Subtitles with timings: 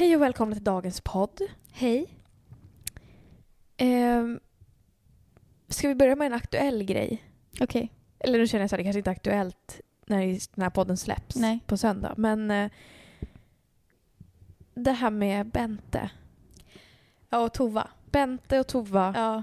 [0.00, 1.40] Hej och välkomna till dagens podd.
[1.72, 2.14] Hej.
[3.76, 4.40] Ehm,
[5.68, 7.24] ska vi börja med en aktuell grej?
[7.60, 7.92] Okej.
[8.18, 10.96] Eller nu känner jag så här, det kanske inte är aktuellt när den här podden
[10.96, 11.60] släpps Nej.
[11.66, 12.14] på söndag.
[12.16, 12.70] Men eh,
[14.74, 16.10] det här med Bente.
[17.30, 17.90] Ja, och Tova.
[18.10, 19.42] Bente och Tova Ja.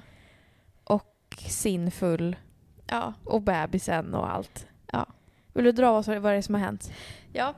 [0.83, 2.35] och Sinfull
[2.87, 3.13] Ja.
[3.23, 4.67] och bebisen och allt.
[4.91, 5.05] Ja.
[5.53, 6.91] Vill du dra vad vad det är som har hänt?
[7.33, 7.55] ja.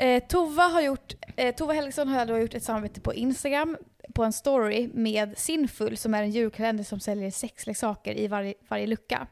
[0.00, 3.76] Eh, Tova har gjort, eh, Tova Helgesson har då gjort ett samarbete på Instagram
[4.14, 8.86] på en story med Sinfull som är en julkalender som säljer sexleksaker i varje, varje
[8.86, 9.26] lucka.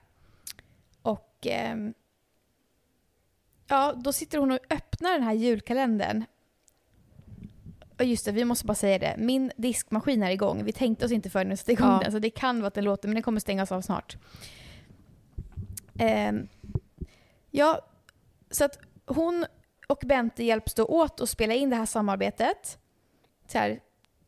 [1.02, 1.94] Och ehm,
[3.66, 6.24] ja, då sitter hon och öppnar den här julkalendern.
[7.98, 9.14] Och just det, vi måste bara säga det.
[9.18, 10.64] Min diskmaskin är igång.
[10.64, 12.00] Vi tänkte oss inte för när vi satte igång Ja.
[12.02, 14.16] den, så det kan vara att den låter, men den kommer stängas av snart.
[15.98, 16.48] Ehm,
[17.50, 17.80] ja,
[18.50, 19.46] så att hon
[19.88, 22.78] och Bente hjälps då åt att spela in det här samarbetet.
[23.46, 23.80] Så här,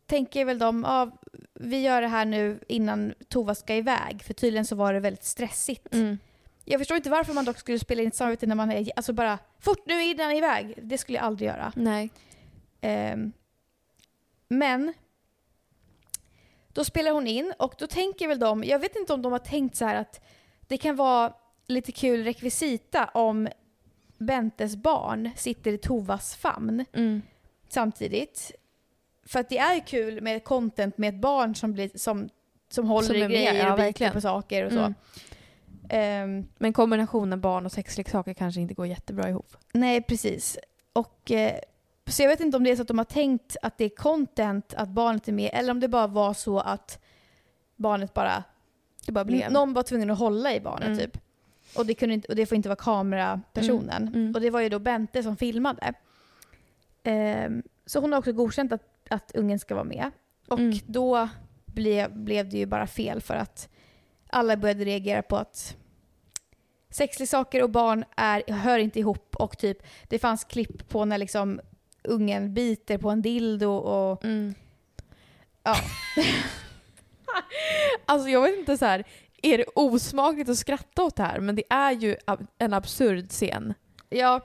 [0.06, 1.11] tänker väl de, ja,
[1.55, 5.25] vi gör det här nu innan Tova ska iväg, för tydligen så var det väldigt
[5.25, 5.94] stressigt.
[5.94, 6.19] Mm.
[6.64, 9.12] Jag förstår inte varför man dock skulle spela in ett samarbete när man är, alltså
[9.12, 10.78] bara, fort nu innan iväg.
[10.83, 11.72] Det skulle jag aldrig göra.
[11.77, 12.11] Nej.
[12.80, 13.33] Ehm,
[14.48, 14.92] men
[16.72, 19.39] då spelar hon in och då tänker väl de, jag vet inte om de har
[19.39, 20.20] tänkt så här att
[20.61, 21.33] det kan vara
[21.67, 23.48] lite kul rekvisita om
[24.20, 27.22] Bentes barn sitter i Tovas famn Mm.
[27.68, 28.52] samtidigt.
[29.27, 32.28] För att det är kul med content med ett barn som, blir, som,
[32.70, 34.78] som håller Som i är med, grejer ja, och biter på saker och så.
[34.78, 34.95] Mm.
[35.89, 39.56] Ehm, Men kombinationen barn och sexleksaker kanske inte går jättebra ihop.
[39.72, 40.58] Nej, precis.
[40.92, 41.58] Och, eh,
[42.06, 43.89] så jag vet inte om det är så att de har tänkt att det är
[43.89, 47.02] content att barnet är med eller om det bara var så att
[47.77, 48.45] barnet bara...
[49.06, 49.52] Det bara blev.
[49.52, 50.98] Någon var tvungen att hålla i barnet Mm.
[50.98, 51.18] typ.
[51.77, 54.03] Och det, kunde inte, och det får inte vara kamerapersonen.
[54.08, 54.35] Mm, mm.
[54.35, 55.92] Och det var ju då Bente som filmade.
[57.03, 60.11] Ehm, så hon har också godkänt att, att ungen ska vara med.
[60.48, 60.79] Och Mm.
[60.86, 61.29] då
[61.67, 63.69] blev, blev det ju bara fel för att
[64.31, 65.77] alla började reagera på att
[66.91, 71.61] sexleksaker och barn är, hör inte ihop och typ det fanns klipp på när liksom
[72.05, 74.55] ungen biter på en dildo och Mm.
[75.63, 75.75] ja.
[78.07, 79.05] Alltså jag vet inte så här.
[79.42, 81.40] Är det osmakligt att skratta åt det här?
[81.40, 82.17] Men det är ju
[82.58, 83.74] en absurd scen.
[84.08, 84.40] ja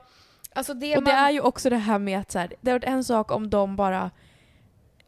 [0.54, 1.14] alltså det Och man...
[1.14, 3.30] det är ju också det här med att så här, det hade varit en sak
[3.30, 4.10] om de bara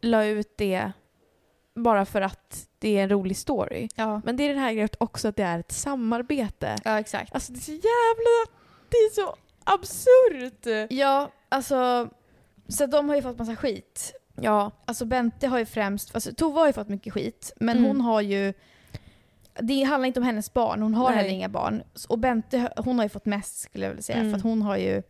[0.01, 0.93] la ut det
[1.75, 3.89] bara för att det är en rolig story.
[3.95, 4.21] ja.
[4.25, 6.77] Men det är den här grejen också att det är ett samarbete.
[6.85, 7.35] ja, exakt.
[7.35, 8.59] Alltså det är så jävla...
[8.91, 9.35] Det är så
[9.65, 10.91] absurt!
[10.91, 12.09] Ja, alltså
[12.69, 14.13] så de har ju fått massa skit.
[14.41, 14.71] Ja.
[14.85, 17.89] Alltså Bente har ju främst, alltså Tova har ju fått mycket skit, men Mm.
[17.89, 18.53] hon har ju
[19.63, 21.17] det handlar inte om hennes barn, hon har Nej.
[21.17, 21.83] heller inga barn.
[22.09, 24.31] Och Bente hon har ju fått mest skulle jag vilja säga, Mm.
[24.31, 25.03] för att hon har ju...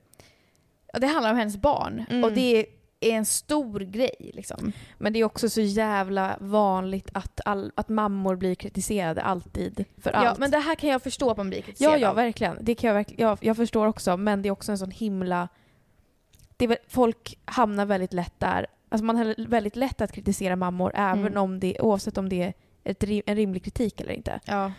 [0.92, 2.04] Ja, det handlar om hennes barn.
[2.10, 2.24] Mm.
[2.24, 2.66] Och det
[3.00, 4.72] är en stor grej liksom.
[4.98, 10.10] Men det är också så jävla vanligt att, all, att mammor blir kritiserade alltid för
[10.10, 10.38] Ja, allt.
[10.38, 12.58] men det här kan jag förstå att man blir kritiserad Ja, ja, verkligen.
[12.60, 15.48] Det kan jag, verkl- jag, jag förstår också, men det är också en sån himla...
[16.56, 18.66] Det är, folk hamnar väldigt lätt där.
[18.88, 21.36] Alltså man har väldigt lätt att kritisera mammor, även Mm.
[21.42, 22.52] om det, oavsett om det är
[22.90, 24.40] ett, en rimlig kritik eller inte.
[24.44, 24.72] Ja.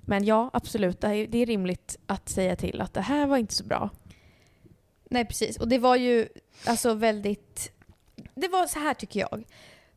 [0.00, 1.00] Men ja, absolut.
[1.00, 3.90] Det är, det är rimligt att säga till att det här var inte så bra.
[5.10, 5.56] Nej, precis.
[5.56, 6.28] Och det var ju
[6.66, 7.72] alltså väldigt...
[8.34, 9.44] Det var så här tycker jag.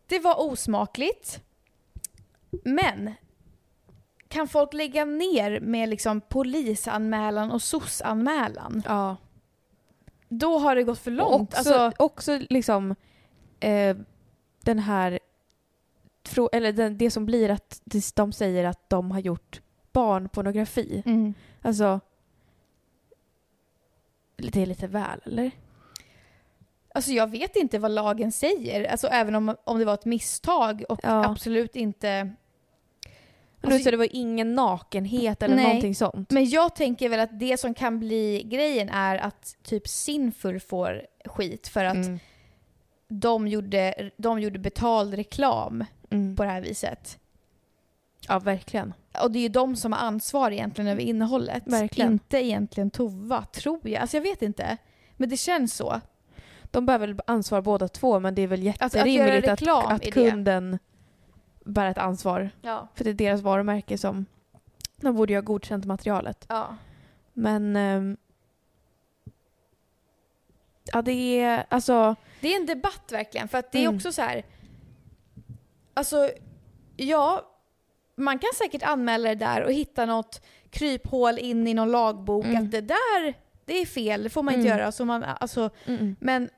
[0.08, 1.42] Det var osmakligt.
[2.64, 3.14] Men
[4.28, 8.84] kan folk lägga ner med liksom polisanmälan och SOS-anmälan?
[8.86, 9.18] Ja.
[10.30, 11.54] Då har det gått för Och långt.
[11.54, 12.96] också, Alltså, också liksom
[13.60, 13.98] eh,
[14.64, 15.20] den här...
[16.30, 17.82] frå- Eller den, det som blir att
[18.16, 21.04] de säger att de har gjort barnpornografi.
[21.06, 21.34] mm.
[21.62, 22.00] Alltså...
[24.38, 25.52] Det är lite väl, eller?
[26.94, 28.84] alltså jag vet inte vad lagen säger.
[28.92, 31.26] Alltså även om, om det var ett misstag och Ja.
[31.26, 32.34] absolut inte...
[33.62, 35.66] Alltså- så det var ingen nakenhet eller Nej.
[35.66, 36.32] någonting sånt?
[36.32, 41.02] Men jag tänker väl att det som kan bli grejen är att typ Sinful får
[41.26, 42.20] skit för att Mm.
[43.08, 46.36] de, gjorde, de gjorde betald reklam Mm.
[46.36, 47.20] på det här viset.
[48.28, 48.94] Ja, verkligen.
[49.22, 51.64] Och det är ju de som har ansvar egentligen över innehållet.
[51.66, 52.12] Verkligen.
[52.12, 54.02] Inte egentligen Tova, tror jag.
[54.02, 54.78] Alltså jag vet inte.
[55.18, 56.02] Men det känns så.
[56.64, 59.92] De behöver väl ansvar båda två men det är väl Att- att göra jätterimligt att,
[59.92, 60.12] att, det.
[60.12, 60.80] kunden
[61.66, 62.50] bär ett ansvar.
[62.62, 62.88] Ja.
[62.96, 64.26] För det är deras varumärke som
[64.96, 66.46] de borde ju ha godkänt materialet.
[66.50, 66.76] ja.
[67.34, 68.18] Men ehm,
[70.94, 73.48] ja det är alltså Det är en debatt verkligen.
[73.48, 73.96] För att det är Mm.
[73.96, 74.44] också så här.
[75.98, 76.30] Alltså,
[76.96, 77.54] ja.
[78.18, 82.46] Man kan säkert anmäla det där och hitta något kryphål in i någon lagbok.
[82.46, 82.64] Mm.
[82.64, 83.34] Att det där,
[83.66, 84.24] det är fel.
[84.24, 84.80] Det får man inte Mm.
[84.80, 84.92] göra.
[84.92, 86.50] Så man, alltså, mm, men,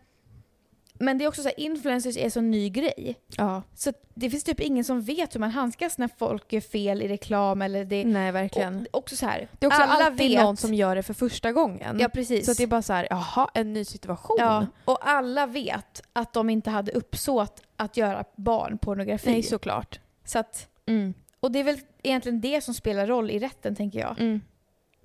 [1.00, 3.16] men det är också så här, influencers är så ny grej.
[3.38, 7.01] ja Så det finns typ ingen som vet hur man handskas när folk gör fel
[7.01, 8.06] i reklam eller det.
[8.06, 8.88] nej verkligen.
[8.92, 10.42] Och, också så här, det är också alla alltid vet.
[10.44, 11.98] någon som gör det för första gången.
[12.00, 12.46] Ja precis.
[12.46, 14.38] Så att det är bara så här, jaha en ny situation.
[14.40, 19.31] ja, och alla vet att de inte hade uppsåt att göra barnpornografi.
[19.31, 20.00] Nej såklart.
[20.25, 21.13] Så att, Mm.
[21.40, 24.19] och det är väl egentligen det som spelar roll i rätten tänker jag.
[24.19, 24.42] Mm.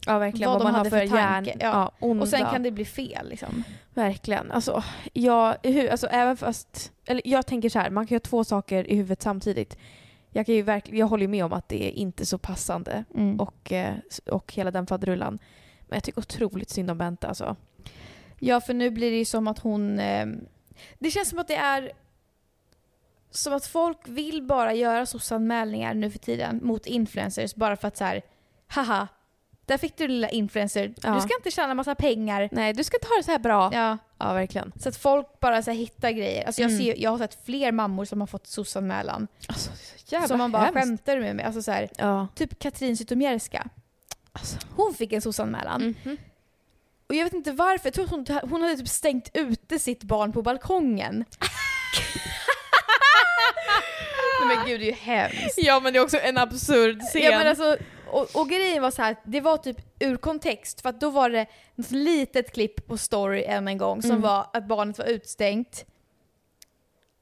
[0.06, 1.92] Ja verkligen Vad vad, man har för, för tanke, Ja.
[2.00, 2.06] ja.
[2.06, 3.64] Och sen kan det bli fel liksom.
[3.94, 4.50] Verkligen.
[4.50, 5.56] Alltså, jag,
[5.90, 6.92] alltså även fast...
[7.06, 9.78] Eller jag tänker så här, man kan göra två saker i huvudet samtidigt.
[10.30, 13.04] Jag, kan ju verkligen, jag håller med om att det är inte så passande
[13.38, 13.94] Och, och, eh,
[14.30, 15.38] och hela den faderullan.
[15.88, 17.56] Men jag tycker otroligt synd om Bente alltså.
[18.38, 19.98] ja för nu blir det ju som att hon...
[19.98, 20.26] Eh,
[20.98, 21.92] det känns som att det är
[23.30, 27.96] som att folk vill bara göra sossanmälningar nu för tiden mot influencers bara för att
[27.96, 28.22] så här,
[28.68, 29.08] haha,
[29.66, 31.14] där fick du lilla influencer, Ja.
[31.14, 32.48] du ska inte tjäna massa pengar.
[32.52, 33.70] Nej, du ska inte ha det så här bra.
[33.74, 34.72] Ja, Ja, verkligen.
[34.80, 36.44] så att folk bara så här hittar grejer.
[36.46, 36.84] Alltså jag, Mm.
[36.84, 39.26] ser, jag har sett fler mammor som har fått sossanmälan.
[39.48, 39.70] Alltså,
[40.08, 40.78] jävla Som man bara hemskt.
[40.80, 41.44] skämtar med mig.
[41.44, 42.28] Alltså så här, Ja.
[42.34, 43.66] typ Katrin Zytomierska.
[44.32, 44.56] Alltså.
[44.76, 45.94] Hon fick en sossanmälan.
[46.04, 46.16] Mhm.
[47.08, 50.02] Och jag vet inte varför, jag tror att hon, hon hade typ stängt ute sitt
[50.02, 51.24] barn på balkongen.
[54.46, 55.54] Nej men gud det är ju hemskt.
[55.56, 57.22] Ja men det är också en absurd scen.
[57.22, 57.76] Ja, men alltså,
[58.14, 61.30] och, och grejen var så här, det var typ ur kontext för att då var
[61.30, 61.46] det
[61.76, 64.22] ett litet klipp på story än en gång som Mm.
[64.22, 65.84] var att barnet var utstängt.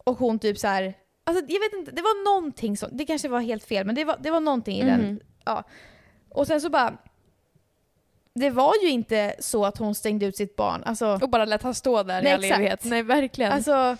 [0.05, 0.95] Och hon typ så här,
[1.25, 4.05] alltså jag vet inte, det var någonting som, det kanske var helt fel men det
[4.05, 5.01] var, det var någonting i den.
[5.47, 5.63] Mhm.
[6.29, 6.97] Och sen så bara,
[8.35, 10.83] det var ju inte så att hon stängde ut sitt barn.
[10.85, 12.59] Alltså, Och bara lät han stå där Nej, i all exakt.
[12.59, 12.85] evighet.
[12.85, 13.53] Nej verkligen.
[13.53, 13.97] alltså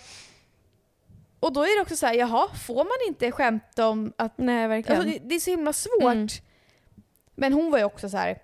[1.39, 4.67] och då är det också så här, jaha, får man inte skämta om att Nej
[4.67, 5.01] verkligen.
[5.01, 6.01] Alltså, det, det är så himla svårt.
[6.03, 6.27] Mm.
[7.35, 8.37] Men hon var ju också så här.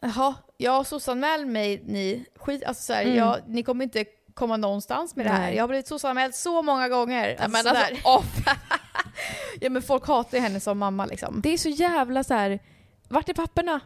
[0.00, 2.24] Jaha, jag sossanmäl mig ni.
[2.36, 3.14] Skit, alltså så här, Mm.
[3.16, 5.52] jag, ni kommer inte komma någonstans med det här.
[5.52, 7.28] Jag har blivit sossanmäld så många gånger.
[7.40, 8.24] Alltså, men alltså, åh,
[9.60, 11.40] ja men folk hatar ju henne som mamma liksom.
[11.40, 12.58] det är så jävla så här.
[13.08, 13.80] vart är papperna?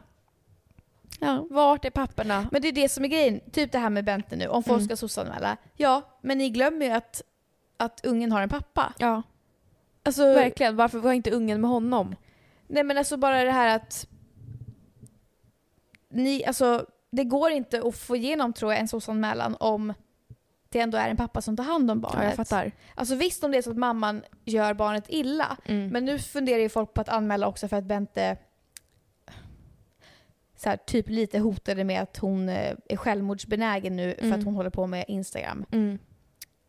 [1.20, 1.46] Ja.
[1.50, 2.48] Vart är papperna?
[2.52, 3.40] Men det är det som är grejen.
[3.52, 4.46] Typ det här med Bente nu.
[4.48, 4.86] Om folk Mm.
[4.86, 5.56] ska sossanmäla.
[5.76, 7.22] Ja, men ni glömmer ju att,
[7.76, 8.92] att ungen har en pappa.
[8.98, 9.22] Ja,
[10.06, 10.76] Alltså, verkligen.
[10.76, 12.16] Varför var inte ungen med honom?
[12.66, 14.06] Nej men alltså bara det här att
[16.10, 19.94] ni, alltså det går inte att få igenom tror jag en sossanmälan om
[20.68, 22.18] det ändå är en pappa som tar hand om barnet.
[22.22, 22.72] Ja, jag fattar.
[22.94, 25.56] Alltså visst om det är så att mamman gör barnet illa.
[25.64, 25.88] Mm.
[25.88, 28.36] Men nu funderar ju folk på att anmäla också för att Bente
[30.56, 34.38] så här, typ lite hotade med att hon eh, är självmordsbenägen nu för Mm.
[34.38, 35.64] att hon håller på med Instagram.
[35.70, 35.98] Mm.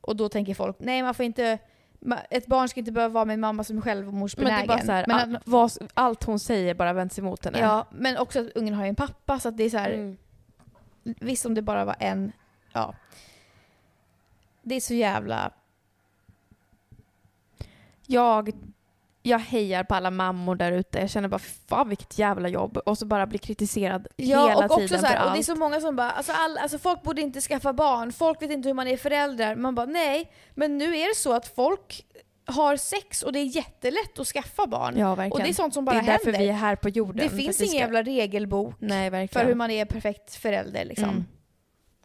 [0.01, 1.59] Och då tänker folk, nej man får inte
[2.29, 4.63] ett barn ska inte behöva vara med en mamma som är Men det självmordsbenägen.
[4.63, 7.59] är bara så här, Men all, vad, allt hon säger bara vänds emot henne.
[7.59, 9.91] Ja, men också att ungen har ju en pappa så att det är så här,
[9.91, 10.17] Mm.
[11.19, 12.31] visst om det bara var en,
[12.73, 12.95] ja.
[14.61, 15.51] Det är så jävla,
[18.07, 18.51] Jag,
[19.25, 20.99] jag hejar på alla mammor där ute.
[20.99, 21.39] Jag känner bara
[21.69, 22.77] fan vilket jävla jobb.
[22.77, 25.35] Och så bara bli kritiserad ja hela och också tiden så här, för och det
[25.35, 25.45] är allt.
[25.45, 28.69] så många som bara, alltså, all, alltså folk borde inte skaffa barn, folk vet inte
[28.69, 29.55] hur man är föräldrar.
[29.55, 32.05] Man bara nej, men nu är det så att folk
[32.45, 34.97] har sex och det är jättelätt att skaffa barn.
[34.97, 36.39] Ja och det är sånt som det bara är därför händer.
[36.39, 37.29] vi är här på jorden.
[37.29, 39.43] det finns ingen ska- jävla regelbok Nej verkligen.
[39.43, 41.09] för hur man är perfekt förälder liksom.
[41.09, 41.25] Mm.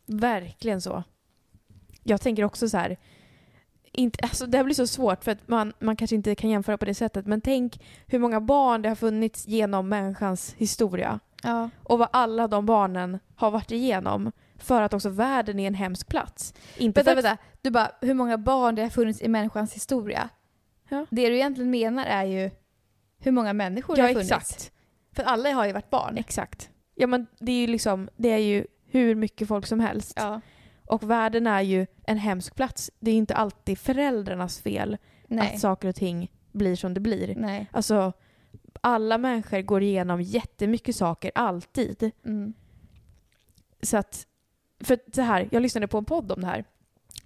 [0.07, 1.03] Verkligen så.
[2.03, 2.97] Jag tänker också så här.
[3.93, 6.79] Inte, alltså det här blir så svårt för att man, man kanske inte kan jämföra
[6.79, 11.71] på det sättet men tänk hur många barn det har funnits genom människans historia Ja.
[11.83, 16.09] och vad alla de barnen har varit igenom för att också världen är en hemsk
[16.09, 16.55] plats.
[16.77, 17.43] Inte Vänta, för att, vänta.
[17.63, 20.29] Du bara, hur många barn det har funnits i människans historia?
[20.89, 21.07] Ja.
[21.11, 22.51] Det du egentligen menar är ju
[23.19, 24.31] hur många människor det Ja har funnits.
[24.33, 24.73] exakt.
[25.13, 26.17] För alla har ju varit barn.
[26.19, 26.71] Exakt.
[26.95, 30.13] Ja men det är ju liksom, det är ju hur mycket folk som helst.
[30.17, 30.41] Ja.
[30.91, 32.91] Och världen är ju en hemsk plats.
[33.01, 35.55] Det är inte alltid föräldrarnas fel Nej.
[35.55, 37.35] att saker och ting blir som det blir.
[37.37, 37.67] Nej.
[37.73, 38.13] Alltså,
[38.81, 42.11] alla människor går igenom jättemycket saker, alltid.
[42.25, 42.55] Mm.
[43.83, 44.27] Så att,
[44.81, 46.65] för så här, jag lyssnade på en podd om det här.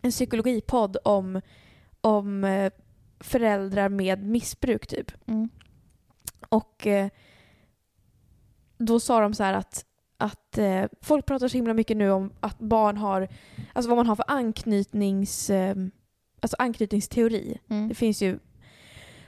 [0.02, 1.40] En psykologipodd om,
[2.00, 2.72] om eh,
[3.20, 5.12] föräldrar med missbruk typ.
[5.26, 5.48] Mm.
[6.48, 7.08] Och eh,
[8.78, 12.32] då sa de så här att att eh, folk pratar så himla mycket nu om
[12.40, 13.28] att barn har,
[13.72, 15.76] alltså vad man har för anknytnings, eh,
[16.40, 17.58] alltså anknytningsteori.
[17.68, 17.88] Mm.
[17.88, 18.38] Det finns ju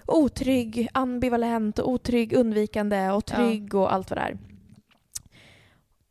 [0.07, 4.39] otrygg, ambivalent, otrygg, undvikande och trygg och allt vad det är.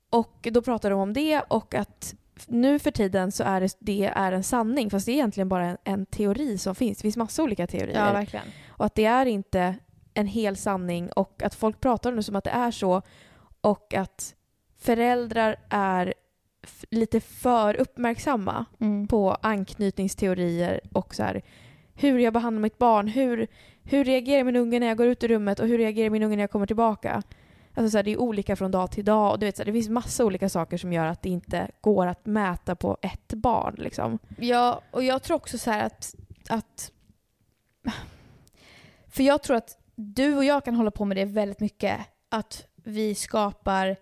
[0.09, 2.15] Och då pratar de om det och att
[2.47, 5.65] nu för tiden så är det, det är en sanning fast det är egentligen bara
[5.65, 6.97] en, en teori som finns.
[6.97, 8.05] Det finns massa olika teorier.
[8.05, 8.45] Ja, verkligen.
[8.67, 9.75] Och att det är inte
[10.13, 13.01] en hel sanning och att folk pratar det som att det är så
[13.61, 14.35] och att
[14.85, 16.13] föräldrar är
[16.89, 19.07] lite för uppmärksamma Mm.
[19.07, 21.41] på anknytningsteorier och så här,
[21.95, 23.47] hur jag behandlar mitt barn, hur,
[23.83, 26.35] hur reagerar min unge när jag går ut ur rummet och hur reagerar min unge
[26.35, 27.23] när jag kommer tillbaka.
[27.73, 29.65] Alltså så här, det är olika från dag till dag och du vet, så här,
[29.65, 33.33] det finns massa olika saker som gör att det inte går att mäta på ett
[33.33, 33.75] barn.
[33.77, 34.19] Liksom.
[34.37, 36.15] Ja, och jag tror också så att,
[36.49, 36.91] att...
[39.07, 41.97] För jag tror att du och jag kan hålla på med det väldigt mycket.
[42.29, 43.95] Att vi skapar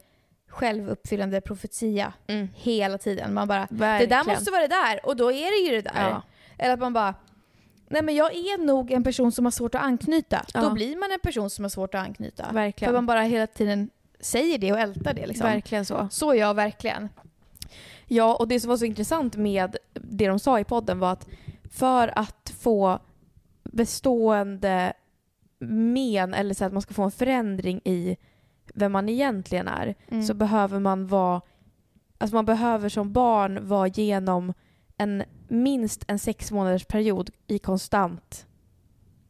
[0.54, 2.14] självuppfyllande profetia
[2.54, 3.34] hela tiden.
[3.34, 4.26] Man bara, det där Verkligen.
[4.26, 6.10] måste vara det där och då är det ju det där.
[6.10, 6.22] Ja.
[6.58, 7.16] Eller att man bara,
[7.88, 10.46] nej men jag är nog en person som har svårt att anknyta.
[10.54, 10.62] Ja.
[10.62, 12.52] Då blir man en person som har svårt att anknyta.
[12.52, 12.90] Verkligen.
[12.90, 15.48] För man bara hela tiden säger det och ältar det liksom.
[15.48, 16.08] Verkligen så.
[16.12, 17.10] Så är jag verkligen.
[18.08, 21.28] Ja, och det som var så intressant med det de sa i podden var att
[21.72, 23.00] för att få
[23.64, 24.94] bestående
[25.68, 28.18] men, eller så att man ska få en förändring i
[28.74, 30.24] vem man egentligen är, Mm.
[30.24, 31.42] så behöver man vara...
[32.18, 34.54] Alltså man behöver som barn vara genom
[34.98, 38.48] en minst en sex månaders period i konstant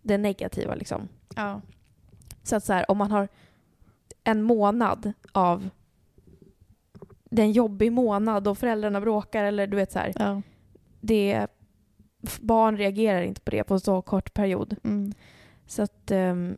[0.02, 1.08] det negativa liksom.
[1.36, 1.62] Ja.
[2.44, 3.28] Så att så här, om man har
[4.24, 5.70] en månad av
[7.24, 10.42] det är en jobbig månad och föräldrarna bråkar eller du vet så här, ja.
[11.02, 11.48] det
[12.42, 14.76] barn reagerar inte på det på en så kort period.
[14.84, 15.14] Mm.
[15.68, 16.58] Så att ehm,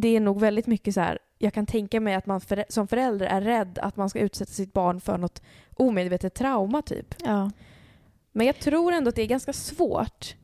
[0.00, 2.88] det är nog väldigt mycket så här, jag kan tänka mig att man för, som
[2.88, 5.42] förälder är rädd att man ska utsätta sitt barn för något
[5.74, 7.14] omedvetet trauma typ.
[7.24, 7.50] ja.
[8.32, 10.36] Men jag tror ändå att det är ganska svårt.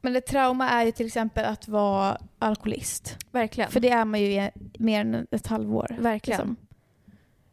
[0.00, 3.18] Men ett trauma är ju till exempel att vara alkoholist.
[3.30, 3.70] Verkligen.
[3.70, 5.96] För det är man ju i mer än ett halvår.
[5.98, 6.38] Verkligen.
[6.38, 6.56] liksom.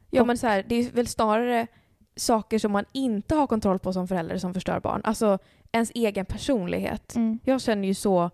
[0.10, 1.68] Ja men så här, det är väl snarare
[2.16, 5.02] saker som man inte har kontroll på som förälder som förstör barn.
[5.04, 5.40] Alltså
[5.72, 7.16] ens egen personlighet.
[7.16, 7.40] Mm.
[7.44, 8.32] Jag känner ju så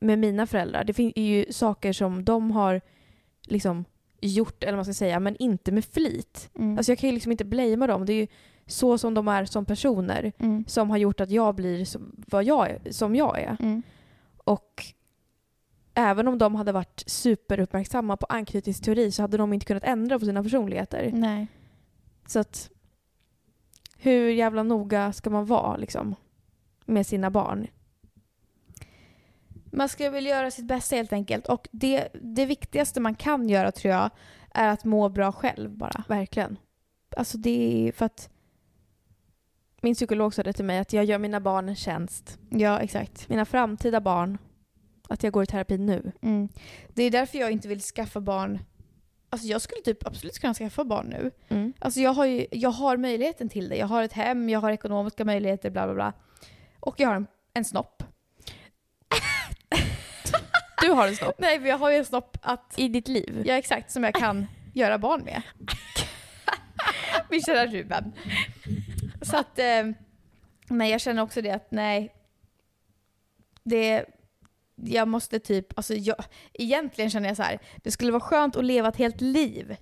[0.00, 0.84] med mina föräldrar.
[0.84, 2.80] Det finns ju saker som de har
[3.42, 3.84] liksom
[4.20, 6.50] gjort, eller vad man ska säga, men inte med flit.
[6.58, 6.78] Mm.
[6.78, 8.06] Alltså jag kan ju liksom inte blamea dem.
[8.06, 8.26] Det är ju
[8.66, 10.64] så som de är som personer mm.
[10.68, 13.56] som har gjort att jag blir som, vad jag är, som jag är.
[13.60, 13.82] Mm.
[14.36, 14.84] Och
[15.94, 20.24] även om de hade varit superuppmärksamma på anknytningsteori så hade de inte kunnat ändra på
[20.24, 21.10] sina personligheter.
[21.12, 21.46] Nej.
[22.26, 22.70] Så att
[23.96, 26.14] hur jävla noga ska man vara liksom
[26.86, 27.66] med sina barn?
[29.70, 31.46] Man ska väl göra sitt bästa helt enkelt.
[31.46, 34.10] Och det, det viktigaste man kan göra tror jag
[34.54, 36.04] är att må bra själv bara.
[36.08, 36.56] Verkligen.
[37.16, 38.30] Alltså det är för att,
[39.80, 42.38] Min psykolog sa det till mig att jag gör mina barn en tjänst.
[42.50, 43.28] ja exakt.
[43.28, 44.38] Mina framtida barn.
[45.08, 46.12] Att jag går i terapi nu.
[46.22, 46.48] Mm.
[46.94, 48.58] Det är därför jag inte vill skaffa barn.
[49.30, 51.30] Alltså jag skulle typ absolut kunna skaffa barn nu.
[51.48, 51.72] Mm.
[51.78, 53.76] Alltså jag har ju, jag har möjligheten till det.
[53.76, 56.12] Jag har ett hem, jag har ekonomiska möjligheter, bla bla bla.
[56.80, 58.02] Och jag har en, en snopp.
[60.80, 61.34] Du har en snopp.
[61.38, 63.42] Nej, men jag har ju en snopp att, I ditt liv.
[63.46, 65.42] ja exakt, som jag kan göra barn med.
[67.30, 68.12] Min kära Ruben.
[69.22, 69.90] Så att, eh,
[70.68, 72.14] men jag känner också det att nej,
[73.62, 74.04] det,
[74.74, 76.16] jag måste typ, alltså jag,
[76.52, 79.76] egentligen känner jag så här, det skulle vara skönt att leva ett helt liv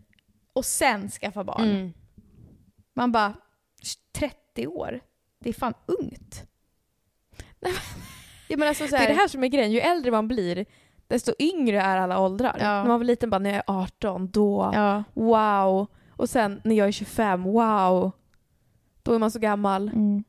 [0.52, 1.70] och sen skaffa barn.
[1.70, 1.92] Mm.
[2.94, 3.34] Man bara,
[4.12, 5.00] 30 år,
[5.38, 6.44] det är fan ungt.
[8.48, 9.72] Jag menar alltså så Det här, är det här som är grejen.
[9.72, 10.66] Ju äldre man blir
[11.08, 12.56] desto yngre är alla åldrar.
[12.60, 12.64] Ja.
[12.66, 15.04] När man var liten bara när jag är 18, då Ja.
[15.14, 15.86] wow.
[16.10, 18.10] Och sen när jag är 25, wow.
[19.02, 19.88] Då är man så gammal.
[19.88, 20.24] Mm.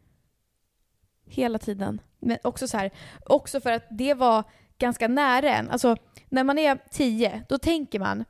[1.25, 2.01] Hela tiden.
[2.19, 2.91] Men också så här,
[3.25, 4.43] också för att det var
[4.77, 5.69] ganska nära en.
[5.69, 5.95] Alltså
[6.29, 8.25] när man är 10, då tänker man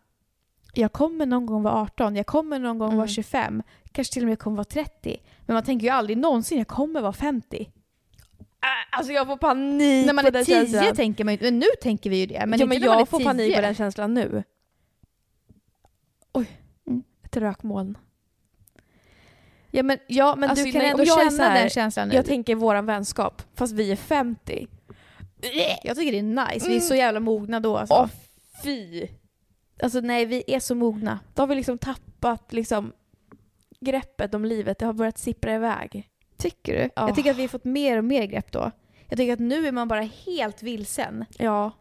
[0.73, 2.97] jag kommer någon gång vara 18, jag kommer någon gång Mm.
[2.97, 5.17] vara 25, kanske till och med kommer vara 30.
[5.45, 7.71] Men man tänker ju aldrig någonsin jag kommer vara 50.
[8.91, 10.95] Alltså jag får panik när man på är den 10 känslan.
[10.95, 12.45] tänker man ju, men nu tänker vi ju det.
[12.45, 13.25] Men ja, men jag får 10.
[13.27, 14.43] panik på den känslan nu.
[16.33, 16.47] Oj.
[16.87, 17.03] Mm.
[17.25, 17.97] Ett rökmoln.
[19.71, 22.15] Ja men, ja, men Alltså, du kan nej, ändå känna här, den känslan nu.
[22.15, 24.67] Jag tänker våran vänskap, fast vi är 50.
[25.83, 26.23] Jag tycker det är
[26.53, 26.87] nice, vi är Mm.
[26.87, 27.93] så jävla mogna då alltså.
[27.95, 28.07] Åh
[28.63, 29.07] fy!
[29.83, 31.19] Alltså nej, vi är så mogna.
[31.33, 32.91] Då har vi liksom tappat liksom
[33.79, 34.79] greppet om livet.
[34.79, 36.09] Det har börjat sippra iväg.
[36.39, 36.89] Tycker du?
[36.95, 37.07] Ja.
[37.07, 38.71] Jag tycker att vi har fått mer och mer grepp då.
[39.07, 41.25] Jag tycker att nu är man bara helt vilsen.
[41.37, 41.71] Ja.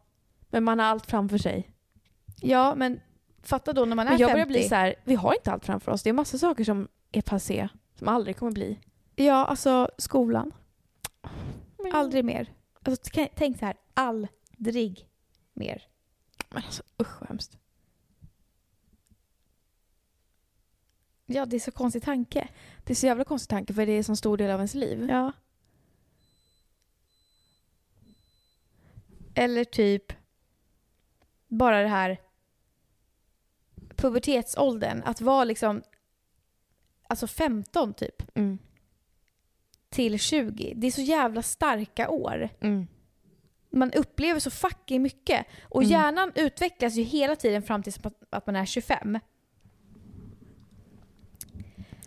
[0.50, 1.70] Men man har allt framför sig.
[2.40, 3.00] Ja, men
[3.42, 4.34] fatta då när man är Men jag 50.
[4.34, 6.02] börjar bli så här, vi har inte allt framför oss.
[6.02, 8.80] Det är massa saker som är passé, som aldrig kommer bli.
[9.16, 10.52] Ja, alltså skolan.
[11.92, 12.52] Aldrig mer.
[12.82, 15.08] Alltså, tänk så här, aldrig
[15.54, 15.82] mer.
[16.50, 17.58] Men alltså usch vad hemskt.
[21.30, 22.48] Ja, det är så konstig tanke.
[22.84, 24.74] Det är så jävla konstig tanke för det är en så stor del av ens
[24.74, 25.06] liv.
[25.10, 25.32] Ja.
[29.34, 30.12] Eller typ
[31.48, 32.20] bara det här
[33.96, 35.02] pubertetsåldern.
[35.04, 35.82] Att vara liksom
[37.08, 38.58] alltså 15 typ Mm.
[39.88, 40.72] till 20.
[40.76, 42.48] Det är så jävla starka år.
[42.60, 42.86] Mm.
[43.70, 45.46] Man upplever så fucking mycket.
[45.62, 45.90] Och Mm.
[45.92, 49.18] hjärnan utvecklas ju hela tiden fram tills att- att man är 25.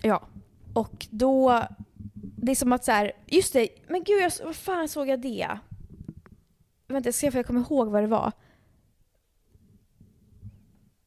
[0.02, 0.28] Ja.
[0.74, 1.64] Och då,
[2.14, 5.22] det är som att så här, just det, men gud jag, vad fan såg jag
[5.22, 5.60] det?
[6.88, 8.32] Vänta jag ska se om jag kommer ihåg vad det var.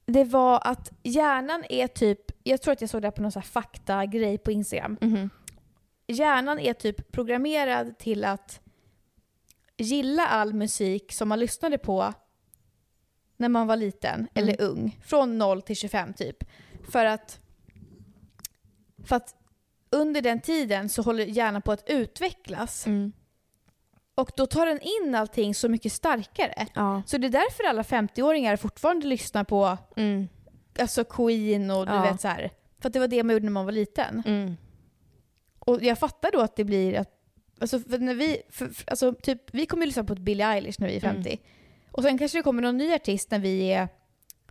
[0.06, 3.38] Det var att hjärnan är typ, jag tror att jag såg det på någon så
[3.38, 4.96] här fakta-grej på Instagram.
[5.00, 5.30] Mhm.
[6.06, 8.60] Hjärnan är typ programmerad till att
[9.76, 12.14] gilla all musik som man lyssnade på
[13.36, 14.98] när man var liten eller ung.
[15.04, 16.44] Från 0 till 25 typ.
[16.90, 17.40] För att,
[19.04, 19.34] för att
[19.90, 22.86] under den tiden så håller hjärnan på att utvecklas.
[22.86, 23.12] Mm.
[24.14, 26.66] Och då tar den in allting så mycket starkare.
[26.74, 27.02] Ja.
[27.06, 30.28] Så det är därför alla 50-åringar fortfarande lyssnar på Mm.
[30.78, 32.02] alltså Queen och du Ja.
[32.02, 32.50] vet så här.
[32.80, 34.22] För att det var det man gjorde när man var liten.
[34.26, 34.56] Mm.
[35.58, 37.10] Och jag fattar då att det blir att,
[37.60, 40.42] alltså för när vi, för, för, alltså typ, vi kommer ju lyssna på ett Billie
[40.44, 41.38] Eilish när vi är 50.
[41.92, 43.88] Och sen kanske det kommer någon ny artist när vi är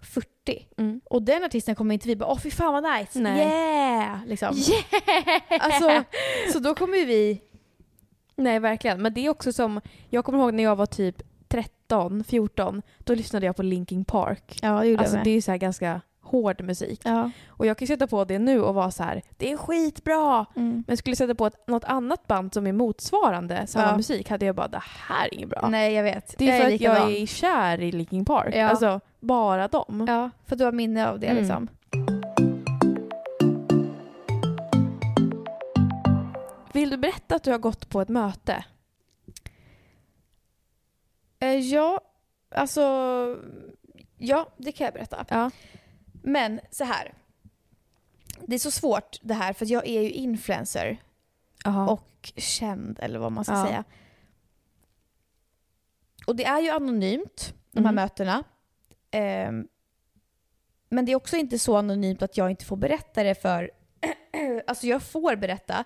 [0.04, 0.28] 40.
[0.78, 1.02] Mm.
[1.06, 3.40] Och den artisten kommer inte vi bara åh fy fan vad nice, Nej.
[3.48, 4.26] yeah!
[4.26, 4.56] Liksom.
[4.58, 5.42] Yeah!
[5.60, 6.04] Alltså,
[6.54, 7.42] så då kommer ju vi,
[8.36, 9.02] Nej, verkligen.
[9.02, 13.16] Men det är också som, jag kommer ihåg när jag var typ 13, 14, då
[13.16, 14.60] lyssnade jag på Linkin Park.
[14.62, 15.32] ja det gjorde Alltså jag det med.
[15.32, 16.02] är ju så här ganska
[16.34, 17.02] hård musik.
[17.04, 17.32] Ja.
[17.48, 20.46] Och jag kan sätta på det nu och vara så här, det är skitbra!
[20.56, 20.84] Mm.
[20.88, 23.98] Men skulle jag sätta på ett, något annat band som är motsvarande samma Ja.
[23.98, 25.68] musik hade jag bara, det här är inget bra.
[25.70, 26.36] Nej jag vet.
[26.38, 28.56] Det är för att jag är kär i Linkin Park.
[28.56, 28.70] Ja.
[28.70, 30.06] Alltså, bara dem.
[30.08, 31.44] Ja, för du har minne av det Mm.
[31.44, 31.68] liksom.
[36.74, 38.66] Vill du berätta att du har gått på ett möte?
[41.40, 42.02] Eh, ja,
[42.56, 42.82] alltså...
[44.18, 45.26] Ja, det kan jag berätta.
[45.30, 45.52] Ja.
[46.24, 47.14] Men så här.
[48.48, 50.98] Det är så svårt det här för jag är ju influencer
[51.64, 51.90] Jaha.
[51.92, 53.66] och känd eller vad man ska Ja.
[53.66, 53.84] säga.
[56.28, 57.96] Och det är ju anonymt, de här Mhm.
[57.96, 58.44] mötena.
[59.12, 59.68] Ehm,
[60.90, 63.72] men det är också inte så anonymt att jag inte får berätta det för...
[64.68, 65.84] alltså jag får berätta.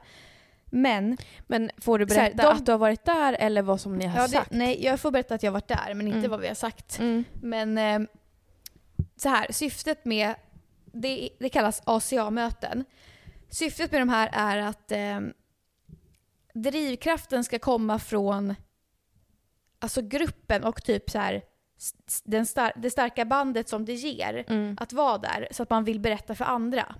[0.65, 3.81] Men Men får du Så här, berätta de- att du har varit där eller vad
[3.81, 4.49] som ni har ja, sagt?
[4.51, 6.31] det, nej, jag får berätta att jag har varit där men inte Mm.
[6.31, 6.99] vad vi har sagt.
[6.99, 7.23] Mm.
[7.33, 7.99] Men eh,
[9.15, 10.35] så här, syftet med,
[10.85, 12.85] det, det kallas ACA-möten.
[13.49, 15.19] Syftet med de här är att eh,
[16.53, 18.55] drivkraften ska komma från
[19.79, 21.41] alltså gruppen och typ så här,
[22.23, 24.77] den star- det starka bandet som det ger Mm.
[24.79, 26.95] att vara där så att man vill berätta för andra.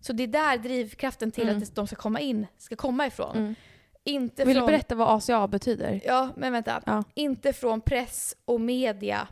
[0.00, 1.62] Så det är där drivkraften till Mm.
[1.62, 3.36] att de ska komma in ska komma ifrån.
[3.36, 3.54] Mm.
[4.04, 4.66] Inte Vill från...
[4.66, 6.00] du berätta vad ACA betyder?
[6.04, 6.82] Ja, men vänta.
[6.86, 7.04] Ja.
[7.14, 9.28] Inte från press och media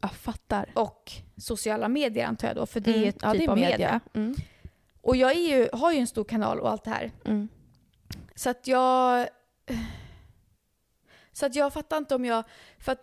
[0.00, 0.70] Jag fattar.
[0.74, 3.08] och sociala medier antar jag då, för det är ju Mm.
[3.08, 3.70] ett ja, typ av media.
[3.70, 4.00] media.
[4.14, 4.34] Mm.
[5.00, 7.10] Och jag är ju, har ju en stor kanal och allt det här.
[7.24, 7.48] Mm.
[8.34, 9.28] Så att jag...
[11.32, 12.44] Så att jag fattar inte om jag...
[12.78, 13.00] För att...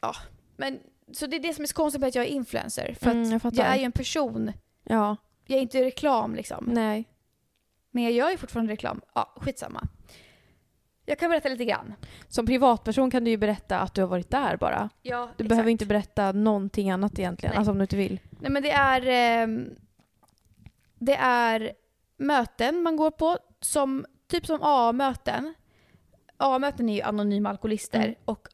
[0.00, 0.14] Ja,
[0.56, 0.80] men...
[1.12, 2.96] Så det är det som är så konstigt med att jag är influencer.
[3.00, 3.56] För Mm, jag att fattar.
[3.64, 4.52] jag är ju en person.
[4.84, 5.16] Ja,
[5.46, 6.64] Jag är inte reklam liksom.
[6.72, 7.04] nej.
[7.90, 9.00] Men jag gör ju fortfarande reklam.
[9.14, 9.88] Ja, skitsamma.
[11.10, 11.94] Jag kan berätta lite grann.
[12.28, 14.90] Som privatperson kan du ju berätta att du har varit där bara.
[15.02, 17.58] Ja, Du behöver inte berätta någonting annat egentligen, Nej.
[17.58, 18.20] alltså om du inte vill.
[18.40, 19.06] Nej men det är...
[19.06, 19.74] ehm,
[20.98, 21.72] det är
[22.16, 25.54] möten man går på, som, typ som AA-möten.
[26.36, 28.14] AA-möten är ju anonyma alkoholister Mm.
[28.24, 28.48] och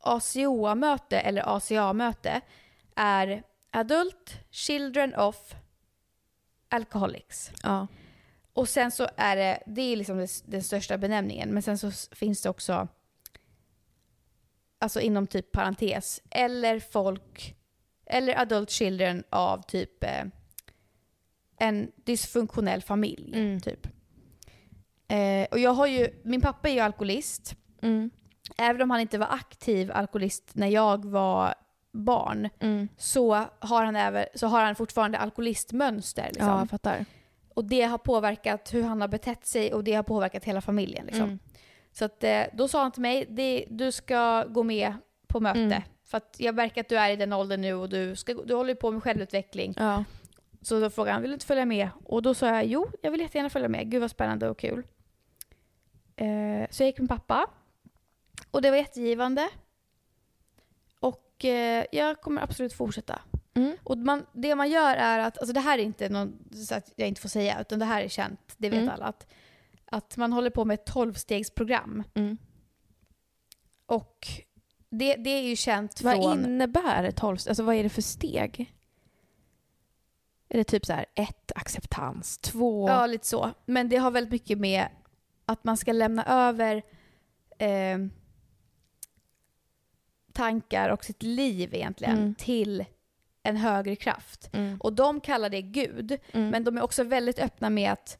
[0.00, 2.40] ACOA-möte eller ACA-möte
[2.96, 5.54] är Adult Children of
[6.68, 7.50] Alcoholics.
[7.62, 7.86] Ja.
[8.56, 12.42] Och sen så är det, det är liksom den största benämningen, men sen så finns
[12.42, 12.88] det också,
[14.78, 17.56] alltså inom typ parentes, eller folk,
[18.06, 20.24] eller adult children av typ eh,
[21.58, 23.32] en dysfunktionell familj.
[23.34, 23.60] Mm.
[23.60, 23.86] Typ.
[25.08, 28.10] Eh, och jag har ju, min pappa är ju alkoholist, Mm.
[28.58, 31.54] även om han inte var aktiv alkoholist när jag var
[31.92, 32.88] barn, Mm.
[32.96, 36.26] så har han, även, så har han fortfarande alkoholistmönster.
[36.26, 36.48] Liksom.
[36.48, 37.04] Ja, jag fattar.
[37.56, 41.06] Och det har påverkat hur han har betett sig och det har påverkat hela familjen.
[41.06, 41.24] Liksom.
[41.24, 41.38] Mm.
[41.92, 44.94] Så att, eh, då sa han till mig, det, du ska gå med
[45.26, 45.60] på möte.
[45.60, 45.82] Mm.
[46.04, 48.54] För att jag märker att du är i den åldern nu och du, ska, du
[48.54, 49.74] håller på med självutveckling.
[49.76, 50.04] Ja.
[50.62, 51.88] Så då frågade han, vill du inte följa med?
[52.04, 53.90] Och då sa jag, jo, jag vill jättegärna följa med.
[53.90, 54.86] Gud vad spännande och kul.
[56.16, 57.46] Eh, så jag gick med pappa.
[58.50, 59.48] Och det var jättegivande.
[61.00, 63.20] Och eh, jag kommer absolut fortsätta.
[63.56, 63.76] Mm.
[63.82, 66.30] Och man, det man gör är att, alltså det här är inte något
[66.68, 68.94] så att jag inte får säga, utan det här är känt, det vet Mm.
[68.94, 69.04] alla.
[69.06, 69.26] Att,
[69.86, 72.02] att man håller på med ett tolvstegsprogram.
[72.14, 72.36] Mm.
[73.86, 74.28] Och
[74.90, 76.44] det, det är ju känt Vad från...
[76.44, 78.72] innebär tolv, alltså vad är det för steg?
[80.48, 82.88] Är det typ så här ett acceptans, två...
[82.88, 83.50] Ja, lite så.
[83.66, 84.88] Men det har väldigt mycket med
[85.44, 86.82] att man ska lämna över
[87.58, 87.98] eh,
[90.32, 92.34] tankar och sitt liv egentligen Mm.
[92.34, 92.84] till
[93.48, 94.50] en högre kraft.
[94.52, 94.76] Mm.
[94.80, 96.48] Och de kallar det Gud, Mm.
[96.50, 98.18] men de är också väldigt öppna med att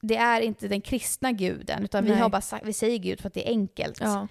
[0.00, 3.28] det är inte den kristna guden, utan vi, har bara sagt, vi säger Gud för
[3.28, 4.00] att det är enkelt.
[4.00, 4.28] ja.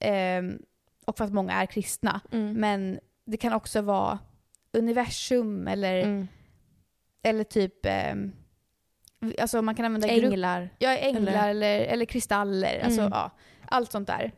[0.00, 0.58] Ehm,
[1.04, 2.20] och för att många är kristna.
[2.32, 2.52] Mm.
[2.52, 4.18] Men det kan också vara
[4.72, 6.28] universum eller, Mm.
[7.22, 7.86] eller typ...
[7.86, 8.32] ehm,
[9.38, 10.68] alltså man kan använda Änglar.
[10.78, 12.80] Ja, änglar Eller- eller, eller, kristaller.
[12.84, 13.12] Alltså, Mm.
[13.14, 13.30] ja,
[13.68, 14.32] allt sånt där.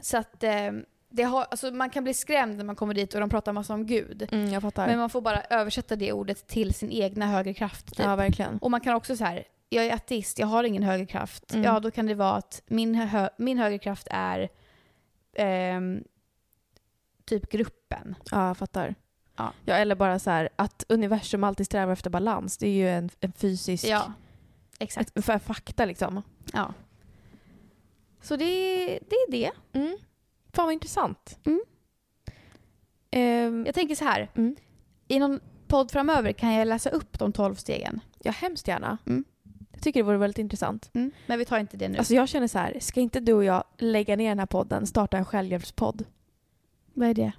[0.00, 0.72] Så att eh,
[1.08, 3.74] det har, alltså, man kan bli skrämd när man kommer dit och de pratar massa
[3.74, 4.28] om Gud.
[4.32, 4.62] Mm.
[4.76, 7.86] Men man får bara översätta det ordet till sin egna högre kraft.
[7.86, 7.98] Typ.
[7.98, 8.58] Ja, verkligen.
[8.58, 11.52] Och man kan också så här, jag är ateist, jag har ingen högre kraft.
[11.54, 11.64] Mm.
[11.64, 14.48] Ja, då kan det vara att min, hö, min högre kraft är
[15.32, 16.04] ehm,
[17.24, 18.14] typ gruppen.
[18.30, 18.94] Ja, jag fattar.
[19.36, 19.52] Ja.
[19.64, 22.58] Ja, eller bara så här att universum alltid strävar efter balans.
[22.58, 23.84] Det är ju en, en fysisk...
[23.84, 24.12] Ja,
[24.78, 25.18] exakt.
[25.18, 26.22] Ett, för fakta liksom.
[26.52, 26.74] Ja.
[28.22, 28.44] Så det,
[28.86, 29.50] det är det.
[29.72, 29.98] Mm.
[30.58, 31.38] Fan vad intressant.
[31.44, 31.60] Mm.
[33.10, 34.30] Ehm, Jag tänker så här.
[34.34, 34.56] Mm.
[35.08, 38.00] I någon podd framöver kan jag läsa upp de tolv stegen.
[38.22, 38.98] ja, hemskt gärna.
[39.06, 39.24] Mm.
[39.72, 40.90] Jag tycker det vore väldigt intressant.
[41.26, 41.98] Men vi tar inte det nu.
[41.98, 44.86] Alltså jag känner så här, ska inte du och jag lägga ner den här podden,
[44.86, 46.04] starta en självhjälpspodd?
[46.94, 47.32] Vad är det?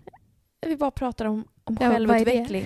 [0.62, 1.94] Vi bara pratar om, om Ja, det?
[1.94, 2.66] självutveckling.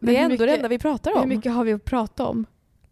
[0.00, 1.20] Men Det är ändå mycket- det enda vi pratar om.
[1.20, 2.46] Hur mycket har vi att prata om?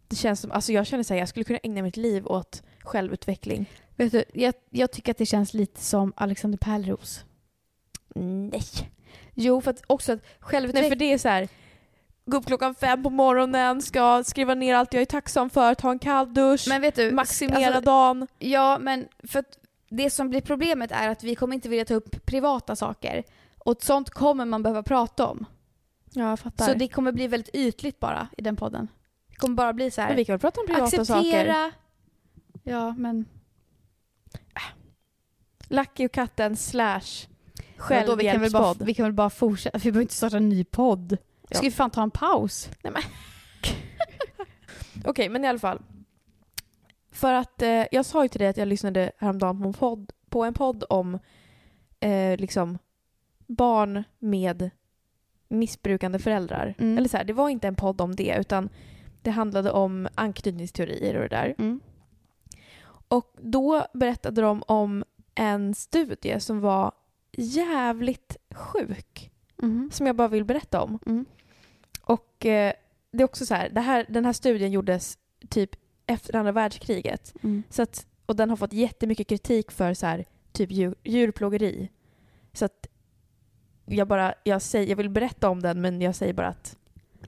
[0.07, 2.63] Det känns som, alltså jag känner så här, jag skulle kunna ägna mitt liv åt
[2.79, 3.69] självutveckling.
[3.95, 7.25] Vet du, jag, jag tycker att det känns lite som Alexander Pärleros.
[8.15, 8.63] Nej.
[9.33, 10.91] Jo, för att också att Nej, självutveckling...
[10.91, 11.47] för det är så här.
[12.25, 15.91] Gå upp klockan fem på morgonen, ska skriva ner allt jag är tacksam för, ta
[15.91, 18.27] en kall dusch, men vet du, maximera alltså, dagen.
[18.39, 19.57] Ja, men för att
[19.89, 23.23] det som blir problemet är att vi kommer inte vilja ta upp privata saker.
[23.57, 25.45] Och sånt kommer man behöva prata om.
[26.13, 26.65] Ja, jag fattar.
[26.65, 28.87] Så det kommer bli väldigt ytligt bara i den podden.
[29.29, 30.07] Det kommer bara bli så här.
[30.07, 31.13] men vi kan väl prata om privata acceptera.
[31.13, 31.71] saker.
[32.63, 33.25] Ja, men...
[35.71, 37.27] Lucky och katten slash
[37.89, 38.87] Vadå, vi, kan väl bara, självhjälpspodd.
[38.87, 39.77] vi kan väl bara fortsätta.
[39.77, 41.17] Vi behöver inte starta en ny podd.
[41.49, 41.57] Ja.
[41.57, 42.69] Ska vi fan ta en paus?
[45.05, 45.81] Okej, men i alla fall.
[47.11, 50.11] För att eh, jag sa ju till dig att jag lyssnade häromdagen på en podd,
[50.29, 51.19] på en podd om
[51.99, 52.77] eh, liksom
[53.47, 54.69] barn med
[55.49, 56.75] missbrukande föräldrar.
[56.79, 56.97] Mm.
[56.97, 58.69] Eller så här, det var inte en podd om det utan
[59.21, 61.55] det handlade om anknytningsteorier och det där.
[61.57, 61.79] Mm.
[63.07, 65.03] Och då berättade de om
[65.41, 66.91] en studie som var
[67.31, 69.31] jävligt sjuk.
[69.57, 69.89] Mhm.
[69.93, 70.99] Som jag bara vill berätta om.
[71.05, 71.25] Mm.
[72.01, 72.73] Och eh,
[73.11, 75.17] det är också så här, det här, den här studien gjordes
[75.49, 75.75] typ
[76.05, 77.33] efter andra världskriget.
[77.43, 77.63] Mm.
[77.69, 81.89] Så att, och den har fått jättemycket kritik för så här, typ djur, djurplågeri.
[82.53, 82.87] Så att
[83.85, 86.77] jag bara, jag, säger, jag vill berätta om den men jag säger bara att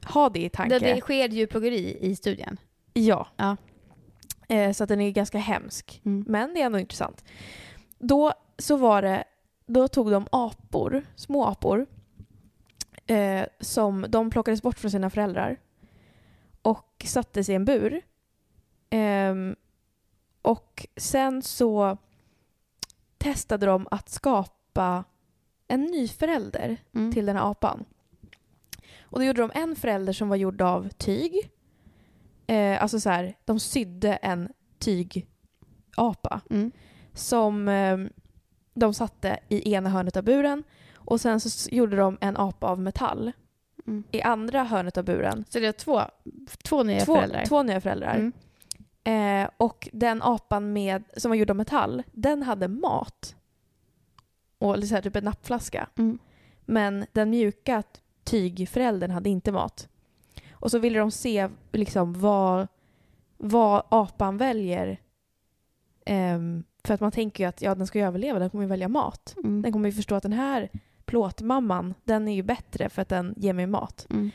[0.03, 0.79] ha det i tanke.
[0.79, 2.57] Det, det sker djurplågeri i studien.
[2.93, 3.27] Ja.
[3.35, 3.57] Ja.
[4.47, 6.01] Eh, så att den är ganska hemsk.
[6.05, 6.25] Mm.
[6.27, 7.23] Men det är ändå intressant.
[8.05, 9.23] Då så var det,
[9.65, 11.85] då tog de apor, små apor,
[13.05, 15.57] eh, som de plockades bort från sina föräldrar
[16.61, 18.01] och sattes i en bur.
[18.89, 19.55] Ehm,
[20.41, 21.97] och sen så
[23.17, 25.03] testade de att skapa
[25.67, 27.11] en ny förälder Mm.
[27.13, 27.85] till den här apan.
[29.01, 31.51] Och då gjorde de en förälder som var gjord av tyg.
[32.47, 36.71] Eh, alltså så här, de sydde en tygapa Mm.
[37.13, 37.97] Som eh,
[38.73, 40.63] de satte i ena hörnet av buren
[40.95, 43.31] och sen så gjorde de en apa av metall
[43.87, 44.03] Mm.
[44.11, 45.45] i andra hörnet av buren.
[45.49, 46.01] Så det är två,
[46.63, 47.45] två nya Två, föräldrar?
[47.45, 48.15] två nya föräldrar.
[48.15, 49.43] Mm.
[49.43, 53.35] Eh, och den apan med, som var gjord av metall, den hade mat.
[54.57, 55.89] Och så här, typ en nappflaska.
[55.97, 56.19] Mm.
[56.65, 57.83] Men den mjuka
[58.23, 59.87] tygföräldern hade inte mat.
[60.51, 62.67] Och så ville de se liksom vad,
[63.37, 64.99] vad apan väljer.
[66.05, 68.69] Ehm, för att man tänker ju att ja, den ska ju överleva, den kommer ju
[68.69, 69.35] välja mat.
[69.43, 69.61] Mm.
[69.61, 70.69] Den kommer ju förstå att den här
[71.05, 74.07] plåtmamman, den är ju bättre för att den ger mig mat.
[74.09, 74.31] Mm.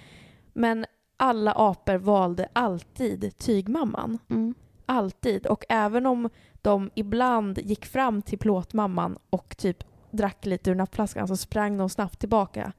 [0.52, 4.18] Men alla apor valde alltid tygmamman.
[4.28, 4.54] Mm.
[4.86, 5.46] Alltid.
[5.46, 6.30] Och även om
[6.62, 11.88] de ibland gick fram till plåtmamman och typ drack lite ur nappflaskan så sprang de
[11.88, 12.72] snabbt tillbaka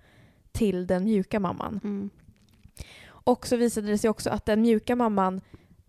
[0.51, 1.79] till den mjuka mamman.
[1.83, 2.09] Mm.
[3.07, 5.41] Och så visade det sig också att den mjuka mamman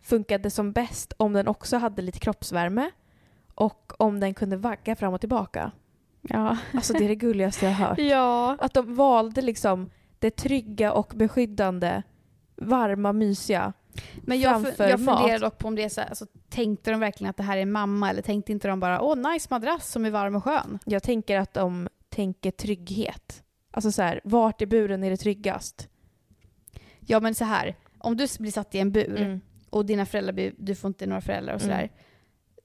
[0.02, 2.90] funkade som bäst om den också hade lite kroppsvärme
[3.60, 5.72] och om den kunde vagga fram och tillbaka.
[6.22, 6.56] Ja.
[6.74, 7.98] Alltså det är det gulligaste jag har hört.
[7.98, 8.56] ja.
[8.60, 12.02] Att de valde liksom det trygga och beskyddande,
[12.56, 13.72] varma, mysiga.
[14.22, 17.00] Men jag, framför jag funderar dock på om det är så här, alltså, tänkte de
[17.00, 20.04] verkligen att det här är mamma eller tänkte inte de bara åh nice madrass som
[20.04, 20.78] är varm och skön?
[20.84, 23.42] Jag tänker att de tänker trygghet.
[23.70, 25.88] Alltså så här, vart i buren är det tryggast?
[27.00, 29.40] Ja men så här, om du blir satt i en bur Mm.
[29.70, 31.78] och dina föräldrar, blir, du får inte några föräldrar och sådär.
[31.78, 31.90] Mm.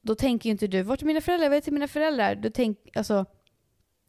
[0.06, 1.50] Då tänker ju inte du, vart är mina föräldrar?
[1.50, 2.36] Vad är till mina föräldrar?
[2.36, 3.26] Du tänk, alltså,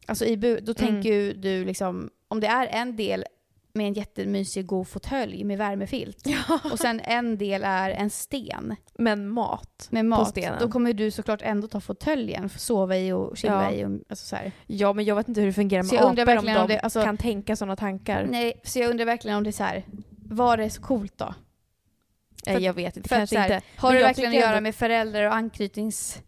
[0.07, 0.75] alltså i då Mm.
[0.75, 3.25] tänker ju du liksom, om det är en del
[3.73, 6.27] med en jättemysig god fåtölj med värmefilt
[6.73, 9.89] och sen en del är en sten Men mat.
[9.91, 10.59] med mat, stenen.
[10.61, 13.73] då kommer du såklart ändå ta fåtöljen sova i och chilla Ja.
[13.73, 13.85] i.
[13.85, 14.53] Och, alltså så här.
[14.67, 16.81] Ja, men jag vet inte hur det fungerar med apor om verkligen de om det-
[16.81, 18.27] alltså- kan tänka sådana tankar.
[18.31, 19.85] Nej, så jag undrar verkligen om det är så här,
[20.31, 21.35] var det så coolt då?
[22.47, 23.09] Nej, för- jag vet inte.
[23.09, 23.67] Kanske här, inte.
[23.77, 26.23] Har det verkligen att göra ändå- med föräldrar och anknytnings...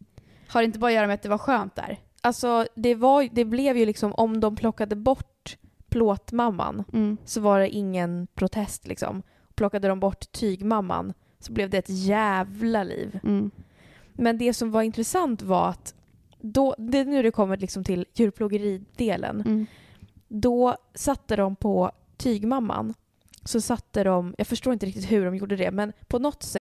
[0.48, 1.98] Har det inte bara att göra med att det var skönt där?
[2.20, 5.56] Alltså, det, var, det blev ju liksom, om de plockade bort
[5.88, 6.84] plåtmamman
[7.24, 9.22] så var det ingen protest liksom.
[9.54, 13.20] Plockade de bort tygmamman så blev det ett jävla liv.
[13.22, 13.50] Mm.
[14.12, 15.94] Men det som var intressant var att
[16.40, 19.40] då, det är nu det kommer liksom till djurplågeridelen.
[19.40, 19.66] Mm.
[20.28, 22.94] Då satte de på tygmamman,
[23.48, 26.58] så satte de, jag förstår inte riktigt hur de gjorde det, men på något sätt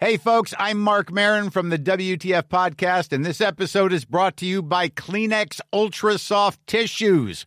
[0.00, 4.44] Hej, folks, I'm Mark Marin from the WTF Podcast, and this episode is brought to
[4.44, 7.46] you by Kleenex Ultra Soft Tissues,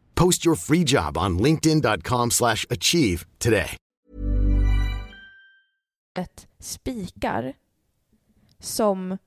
[0.15, 3.77] Post your free job on linkedin.com/achieve slash achieve today.
[6.59, 7.53] spikar
[8.59, 9.17] som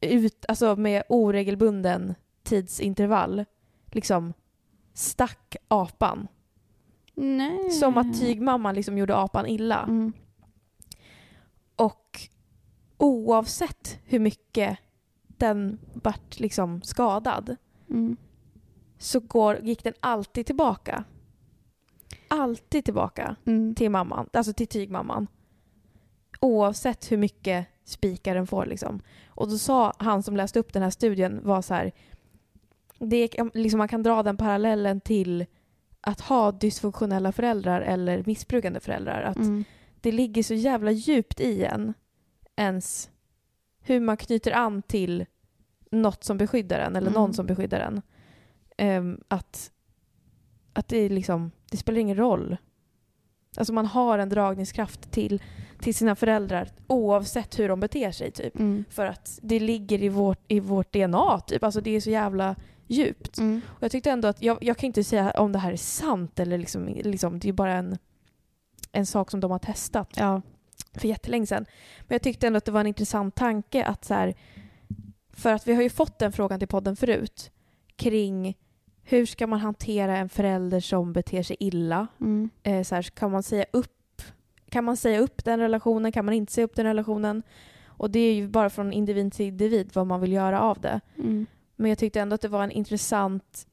[0.00, 3.44] ut, alltså med oregelbunden tidsintervall
[3.86, 4.32] liksom
[4.94, 6.28] stack apan.
[7.14, 7.70] Nej.
[7.70, 9.82] Som att tygmamman liksom gjorde apan illa.
[9.82, 10.12] Mm.
[11.76, 12.20] Och
[12.98, 14.78] oavsett hur mycket
[15.26, 17.56] den vart liksom skadad
[17.90, 18.16] Mm.
[19.02, 21.04] Så går, gick den alltid tillbaka.
[22.28, 23.74] Alltid tillbaka Mm.
[23.74, 25.26] till mamman, alltså till tygmamman.
[26.40, 29.00] Oavsett hur mycket spikar den får liksom.
[29.26, 31.92] Och då sa han som läste upp den här studien var så här,
[32.98, 35.46] det är, liksom man kan dra den parallellen till
[36.00, 39.22] att ha dysfunktionella föräldrar eller missbrukande föräldrar.
[39.22, 39.64] Att Mm.
[40.00, 41.94] det ligger så jävla djupt i en
[42.56, 43.10] ens
[43.80, 45.26] hur man knyter an till
[45.90, 47.34] något som beskyddar en eller någon Mm.
[47.34, 48.02] som beskyddar en.
[48.82, 49.70] Ehm, att
[50.72, 52.56] att det, liksom, det spelar ingen roll.
[53.56, 55.42] Alltså man har en dragningskraft till,
[55.80, 58.30] till sina föräldrar oavsett hur de beter sig.
[58.30, 58.58] typ.
[58.58, 58.84] Mm.
[58.90, 61.40] För att det ligger i vårt, i vårt DNA.
[61.40, 61.64] Typ.
[61.64, 63.38] Alltså det är så jävla djupt.
[63.38, 63.60] Mm.
[63.66, 66.40] Och jag tyckte ändå att, jag, jag kan inte säga om det här är sant
[66.40, 67.98] eller liksom, liksom det är bara en,
[68.92, 70.42] en sak som de har testat Ja.
[70.94, 71.66] för jättelänge sedan.
[72.00, 74.34] Men jag tyckte ändå att det var en intressant tanke att så här,
[75.32, 77.50] för att vi har ju fått den frågan till podden förut
[77.96, 78.56] kring
[79.04, 82.06] hur ska man hantera en förälder som beter sig illa?
[82.20, 82.50] Mm.
[82.62, 83.98] Eh, så här, kan man säga upp
[84.70, 86.12] kan man säga upp den relationen?
[86.12, 87.42] Kan man inte säga upp den relationen?
[87.86, 91.00] Och det är ju bara från individ till individ vad man vill göra av det.
[91.16, 91.46] Mm.
[91.76, 93.66] Men jag tyckte ändå att det var en intressant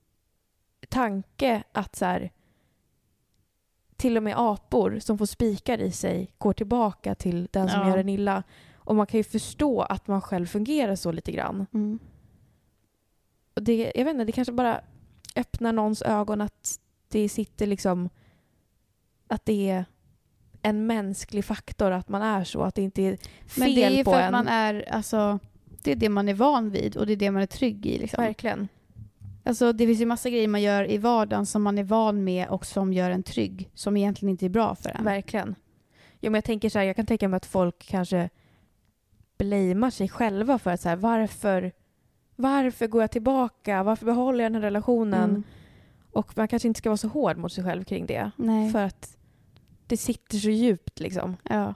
[0.90, 2.32] tanke att så här,
[3.96, 7.90] till och med apor som får spikar i sig går tillbaka till den som Ja.
[7.90, 8.44] gör en illa.
[8.76, 11.66] Och man kan ju förstå att man själv fungerar så lite grann.
[11.74, 12.00] Mm.
[13.54, 14.82] Och det, jag vet inte, det kanske bara
[15.36, 18.10] öppnar någons ögon att det sitter liksom
[19.28, 19.86] att det är
[20.62, 23.20] en mänsklig faktor att man är så, att det inte är fel
[23.56, 24.26] Men det är ju på för en.
[24.26, 25.40] att man är, alltså,
[25.84, 27.98] det är det man är van vid och det är det man är trygg i.
[27.98, 28.24] Liksom.
[28.24, 28.68] Verkligen.
[29.44, 32.48] Alltså det finns ju massa grejer man gör i vardagen som man är van med
[32.48, 33.70] och som gör en trygg.
[33.74, 35.04] Som egentligen inte är bra för en.
[35.04, 35.56] Verkligen.
[36.22, 38.30] Jo, men jag tänker så här, jag kan tänka mig att folk kanske
[39.38, 41.72] blamear sig själva för att så här, varför,
[42.40, 43.84] varför går jag tillbaka?
[43.84, 45.30] Varför behåller jag den här relationen?
[45.30, 45.44] Mm.
[46.12, 48.32] Och man kanske inte ska vara så hård mot sig själv kring det.
[48.36, 48.72] Nej.
[48.72, 49.18] För att
[49.88, 51.38] det sitter så djupt liksom.
[51.44, 51.74] Ja.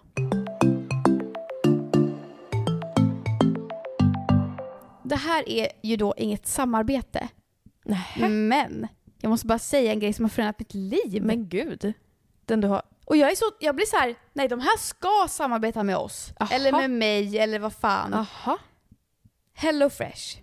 [5.04, 7.28] Det här är ju då inget samarbete.
[7.86, 8.30] Nej.
[8.30, 8.88] Men
[9.22, 11.24] jag måste bara säga en grej som har förändrat mitt liv.
[11.24, 11.94] Men gud.
[12.46, 12.82] Den du har...
[13.06, 16.34] Och jag, är så, jag blir så här, nej de här ska samarbeta med oss.
[16.40, 16.56] Aha.
[16.56, 18.14] Eller med mig eller vad fan.
[18.14, 18.58] Aha.
[19.54, 20.43] Hello Fresh.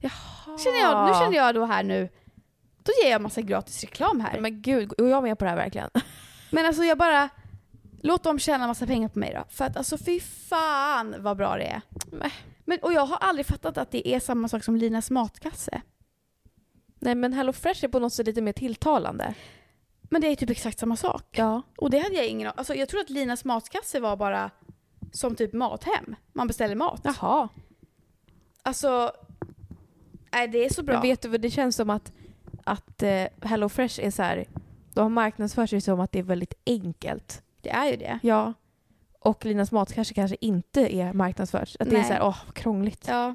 [0.00, 0.58] Jaha.
[0.58, 2.08] Känner jag, nu känner jag då här nu,
[2.82, 4.32] då ger jag massa gratis reklam här.
[4.32, 5.90] Men, Men gud, och jag är med på det här verkligen.
[6.66, 7.28] alltså jag bara,
[8.02, 9.44] låt dem tjäna massa pengar på mig då.
[9.48, 11.80] För att alltså fy fan vad bra det är.
[12.12, 12.32] Nej.
[12.64, 15.82] Men, och jag har aldrig fattat att det är samma sak som Linas matkasse.
[16.98, 19.34] Nej men Hello Fresh är på något sätt lite mer tilltalande.
[20.02, 21.24] Men det är typ exakt samma sak.
[21.30, 21.62] Ja.
[21.76, 24.50] Och det hade jag ingen Alltså jag tror att Linas matkasse var bara
[25.12, 26.16] som typ mathem.
[26.32, 27.00] Man beställer mat.
[27.04, 27.48] Jaha.
[28.62, 29.12] Alltså,
[30.36, 30.92] nej det är så bra.
[30.94, 32.12] Men vet du vad det känns som att,
[32.64, 34.44] att eh, Hello Fresh är så här,
[34.94, 37.42] de marknadsför sig som att det är väldigt enkelt.
[37.62, 38.18] det är ju det.
[38.22, 38.52] Ja.
[39.20, 41.76] Och Linas mat kanske kanske inte är marknadsfört.
[41.80, 42.06] Att det är Nej.
[42.08, 43.04] så här, åh, vad krångligt.
[43.08, 43.34] Ja.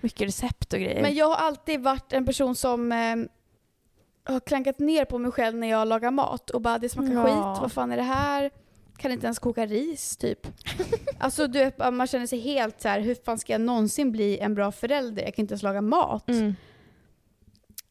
[0.00, 1.02] Mycket recept och grejer.
[1.02, 3.16] Men jag har alltid varit en person som eh,
[4.32, 7.24] har klankat ner på mig själv när jag lagar mat och bara det smakar Ja.
[7.24, 8.50] skit, vad fan är det här?
[8.96, 10.46] Kan inte ens koka ris typ.
[11.18, 14.54] alltså du man känner sig helt så här, hur fan ska jag någonsin bli en
[14.54, 15.22] bra förälder?
[15.22, 16.28] Jag kan inte ens laga mat.
[16.28, 16.54] Mm.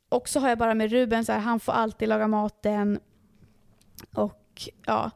[0.10, 3.00] Och så har jag bara med Ruben så här, han får alltid laga maten.
[4.16, 5.12] Och ja.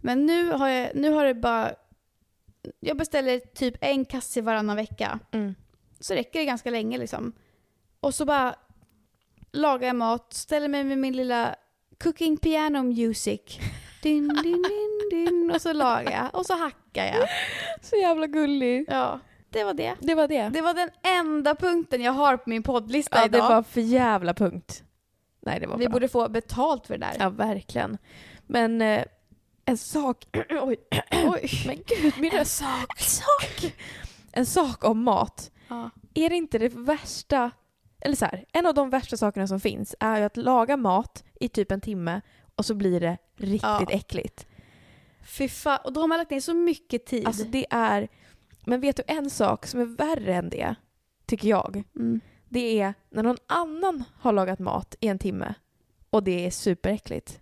[0.00, 1.74] Men nu har jag, nu har det bara,
[2.80, 5.18] jag beställer typ en kasse varannan vecka.
[5.32, 5.54] Mm.
[6.00, 7.32] så räcker det ganska länge liksom.
[8.00, 8.54] Och så bara
[9.52, 11.54] lagar jag mat, ställer mig med min lilla
[12.02, 13.60] cooking piano music.
[14.02, 17.28] Din, din, din, din, och så lagar jag och så hackar jag.
[17.82, 18.84] Så jävla gullig.
[18.88, 19.94] Ja, det var det.
[20.00, 20.48] Det var det.
[20.48, 23.48] Det var den enda punkten jag har på min poddlista ja, det idag.
[23.48, 24.82] var för jävla punkt.
[25.42, 25.92] Nej, det var Vi bra.
[25.92, 27.16] borde få betalt för det där.
[27.18, 27.98] Ja, verkligen.
[28.46, 29.04] Men eh,
[29.64, 30.26] en sak...
[30.62, 30.76] Oj.
[31.12, 31.50] Oj.
[31.66, 32.56] Men gud, min röst.
[32.58, 32.86] sak.
[32.98, 33.74] En sak.
[34.32, 35.50] En sak om mat.
[35.68, 35.90] Ja.
[36.14, 37.50] Är det inte det värsta...
[38.00, 41.24] Eller så här, en av de värsta sakerna som finns är ju att laga mat
[41.40, 42.20] i typ en timme
[42.60, 43.86] och så blir det riktigt Ja.
[43.90, 44.46] äckligt.
[45.38, 45.78] Fy fan.
[45.84, 47.26] Och då har man lagt ner så mycket tid.
[47.26, 48.08] Alltså det är...
[48.64, 50.74] Men vet du en sak som är värre än det,
[51.26, 51.82] tycker jag?
[51.96, 52.20] mm.
[52.48, 55.54] Det är när någon annan har lagat mat i en timme
[56.10, 57.40] och det är superäckligt.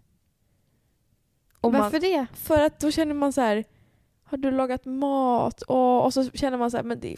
[1.60, 2.26] Och man- Varför det?
[2.34, 3.64] För att då känner man så här,
[4.24, 5.62] har du lagat mat?
[5.62, 7.16] Och, och så känner man så här, men det,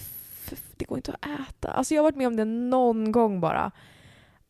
[0.77, 1.69] det går inte att äta.
[1.71, 3.71] Alltså jag har varit med om det någon gång bara.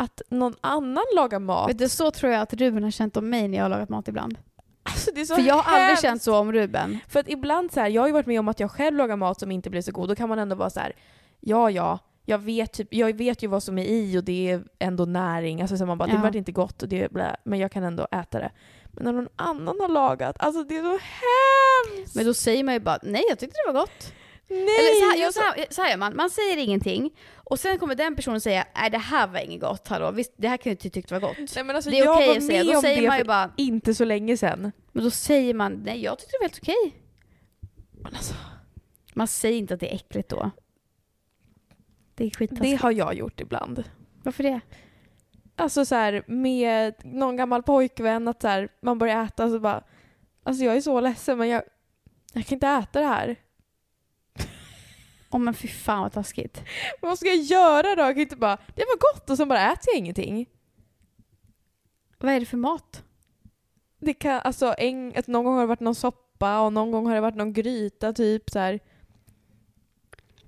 [0.00, 1.70] Att någon annan lagar mat.
[1.70, 3.88] Vet du, så tror jag att Ruben har känt om mig när jag har lagat
[3.88, 4.38] mat ibland.
[4.82, 6.02] Alltså det är så För jag har aldrig hemskt.
[6.02, 6.98] känt så om Ruben.
[7.08, 9.16] För att ibland så här, jag har ju varit med om att jag själv lagar
[9.16, 10.08] mat som inte blir så god.
[10.08, 10.92] Då kan man ändå vara så här,
[11.40, 14.62] ja ja, jag vet, typ, jag vet ju vad som är i och det är
[14.78, 15.60] ändå näring.
[15.60, 16.14] Alltså så man bara, Ja.
[16.16, 18.50] det vart inte gott och det blä, men jag kan ändå äta det.
[18.92, 20.98] Men när någon annan har lagat, alltså det är så
[21.98, 22.14] hemskt!
[22.16, 24.12] Men då säger man ju bara nej jag tyckte det var gott.
[24.50, 24.60] Nej!
[24.60, 27.58] Eller så här, ja, alltså- så, här, så här gör man, man säger ingenting och
[27.58, 30.56] sen kommer den personen säga nej det här var inget gott, hallå, visst det här
[30.56, 31.36] kan du inte tycka var gott.
[31.56, 33.24] Nej, men alltså, Det är jag okej var att säga, då säger det man ju
[33.24, 34.72] bara, inte så länge sedan.
[34.92, 37.02] men då säger man nej jag tyckte det var helt okej.
[37.92, 38.34] Men alltså,
[39.14, 40.50] Man säger inte att det är äckligt då.
[42.14, 42.82] Det är det skittaskigt.
[42.82, 43.84] har jag gjort ibland.
[44.22, 44.60] Varför det?
[45.56, 49.84] Alltså så här, med någon gammal pojkvän, att så här, man börjar äta så bara
[50.42, 51.62] Alltså jag är så ledsen men jag,
[52.32, 53.36] jag kan inte äta det här.
[55.30, 56.62] Åh men fy fan vad taskigt.
[57.00, 58.02] Vad ska jag göra då?
[58.02, 60.46] Jag kan inte bara, det var gott och så bara äter jag ingenting.
[62.18, 63.04] Vad är det för mat?
[63.98, 67.06] Det kan, alltså en, att någon gång har det varit någon soppa och någon gång
[67.06, 68.80] har det varit någon gryta typ så här.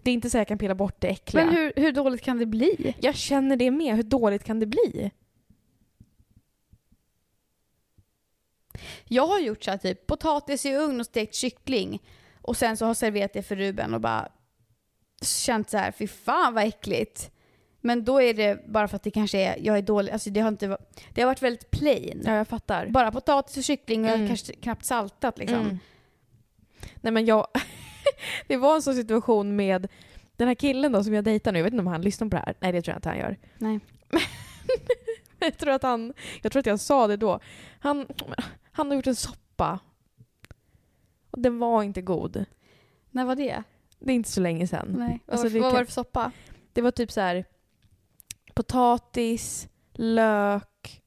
[0.02, 1.44] Det är inte så jag kan pilla bort det äckliga.
[1.44, 2.94] Men hur, hur dåligt kan det bli?
[3.00, 5.10] Jag känner det med, hur dåligt kan det bli?
[9.04, 12.02] Jag har gjort så här typ potatis i ugn och stekt kyckling
[12.42, 14.28] och sen så har serverat det för Ruben och bara
[15.22, 17.30] känt så här, fy fan vad äckligt.
[17.80, 20.40] Men då är det bara för att det kanske är, jag är dålig, alltså det
[20.40, 20.76] har inte
[21.10, 22.22] det har varit väldigt plain.
[22.24, 22.86] Ja, jag fattar.
[22.86, 24.28] Bara potatis och kyckling och Mm.
[24.28, 25.58] kanske knappt saltat liksom.
[25.60, 25.78] Mm.
[27.00, 27.46] Nej men jag...
[28.46, 29.88] det var en sån situation med
[30.36, 31.58] den här killen då som jag dejtar nu.
[31.58, 32.54] Jag vet inte om han lyssnar på det här.
[32.60, 33.36] Nej det tror jag inte han gör.
[33.58, 33.80] Nej.
[35.38, 36.12] jag tror att han...
[36.42, 37.40] Jag tror att jag sa det då.
[37.78, 38.06] Han,
[38.72, 39.78] han har gjort en soppa.
[41.30, 42.44] Och den var inte god.
[43.10, 43.62] När var det?
[44.04, 44.94] Det är inte så länge sedan.
[44.98, 45.20] Nej.
[45.26, 46.32] Alltså, vad vad kan- var det för soppa?
[46.72, 47.44] Det var typ så här...
[48.54, 51.02] potatis, lök,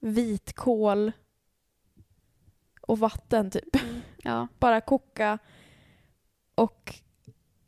[0.00, 1.12] vitkål
[2.80, 3.76] och vatten typ.
[4.22, 4.48] Ja.
[4.58, 5.38] Bara koka
[6.54, 7.00] och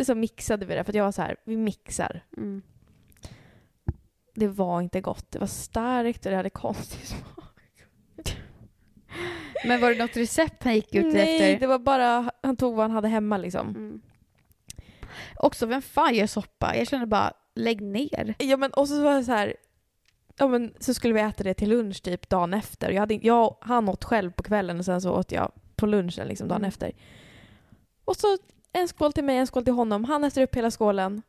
[0.05, 2.25] så mixade vi det för att jag var så här, vi mixar.
[2.37, 2.63] Mm.
[4.35, 5.31] Det var inte gott.
[5.31, 7.34] Det var starkt och det hade konstig smak.
[9.67, 11.61] Men var det något recept han gick ut Nej, efter?
[11.61, 13.69] det var bara, han tog vad han hade hemma liksom.
[13.69, 14.01] Mm.
[15.37, 16.77] Också, vem fan gör soppa?
[16.77, 18.35] Jag känner bara, lägg ner.
[18.39, 19.55] Ja men och så var det så här,
[20.39, 22.91] ja men så skulle vi äta det till lunch typ dagen efter.
[22.91, 26.29] Jag, hade, jag han åt själv på kvällen och sen så åt jag på lunchen
[26.29, 26.69] liksom dagen Mm.
[26.69, 26.93] efter.
[28.05, 28.39] Och så
[28.73, 30.05] en skål till mig, en skål till honom.
[30.05, 31.23] Han äter upp hela skålen.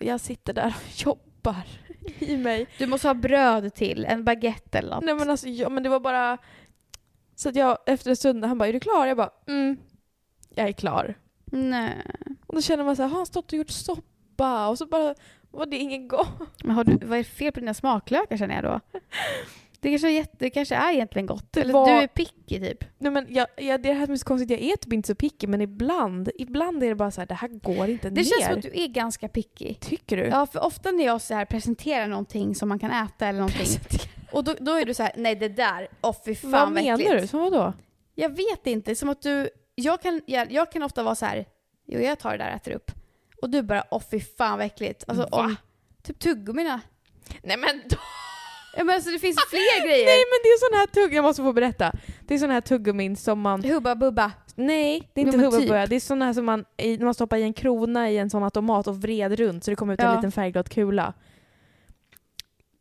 [0.00, 1.62] Jag sitter där och jobbar
[2.18, 2.66] i mig.
[2.78, 5.04] Du måste ha bröd till, en baguette eller något.
[5.04, 6.38] Nej men alltså, ja, men det var bara...
[7.40, 9.06] Så att jag efter en stund, han bara är du klar?
[9.06, 9.76] Jag bara mm,
[10.54, 11.14] jag är klar.
[11.44, 11.94] Nej.
[12.46, 14.68] Och då känner man så här, har han stått och gjort soppa?
[14.68, 15.14] Och så bara
[15.50, 16.28] var det ingen gott.
[16.64, 18.80] Men har du, vad är det fel på dina smaklökar känner jag då?
[19.80, 21.52] Det kanske är, jätte, det kanske är egentligen gott.
[21.52, 22.84] Det Eller var- du är picky typ.
[22.98, 25.14] Nej men jag, jag, det här som är så konstigt, jag är typ inte så
[25.14, 28.24] picky men ibland, ibland är det bara så här, det här går inte Det ner.
[28.24, 29.74] känns som att du är ganska picky.
[29.74, 30.22] Tycker du?
[30.24, 33.66] Ja, för ofta när jag så här presenterar någonting som man kan äta eller någonting
[34.32, 36.72] och då, då är du så här, nej det där, åh fy fan Vad vad
[36.72, 37.26] menar äckligt." du?
[37.26, 37.72] Som vadå?
[38.14, 41.44] Jag vet inte, som att du, jag kan, jag, jag kan ofta vara så här,
[41.86, 42.90] jo jag tar det där och äter upp.
[43.42, 45.04] Och du bara, åh fy fan vad äckligt.
[45.08, 45.56] Alltså om,
[46.02, 46.80] typ tuggummina.
[47.42, 47.96] Nej men då...
[48.76, 50.06] Ja men alltså det finns fler grejer.
[50.06, 51.92] Nej men det är sån här tugg, jag måste få berätta.
[52.26, 53.64] Det är sån här tuggummin som man...
[53.64, 54.32] Hubba bubba.
[54.54, 55.68] Nej, det är inte hubba typ.
[55.68, 55.86] bubba.
[55.86, 58.42] Det är såna här som man, när man stoppar i en krona i en sån
[58.44, 60.14] automat och vred runt så det kommer ut en Ja.
[60.16, 61.14] liten färgglad kula.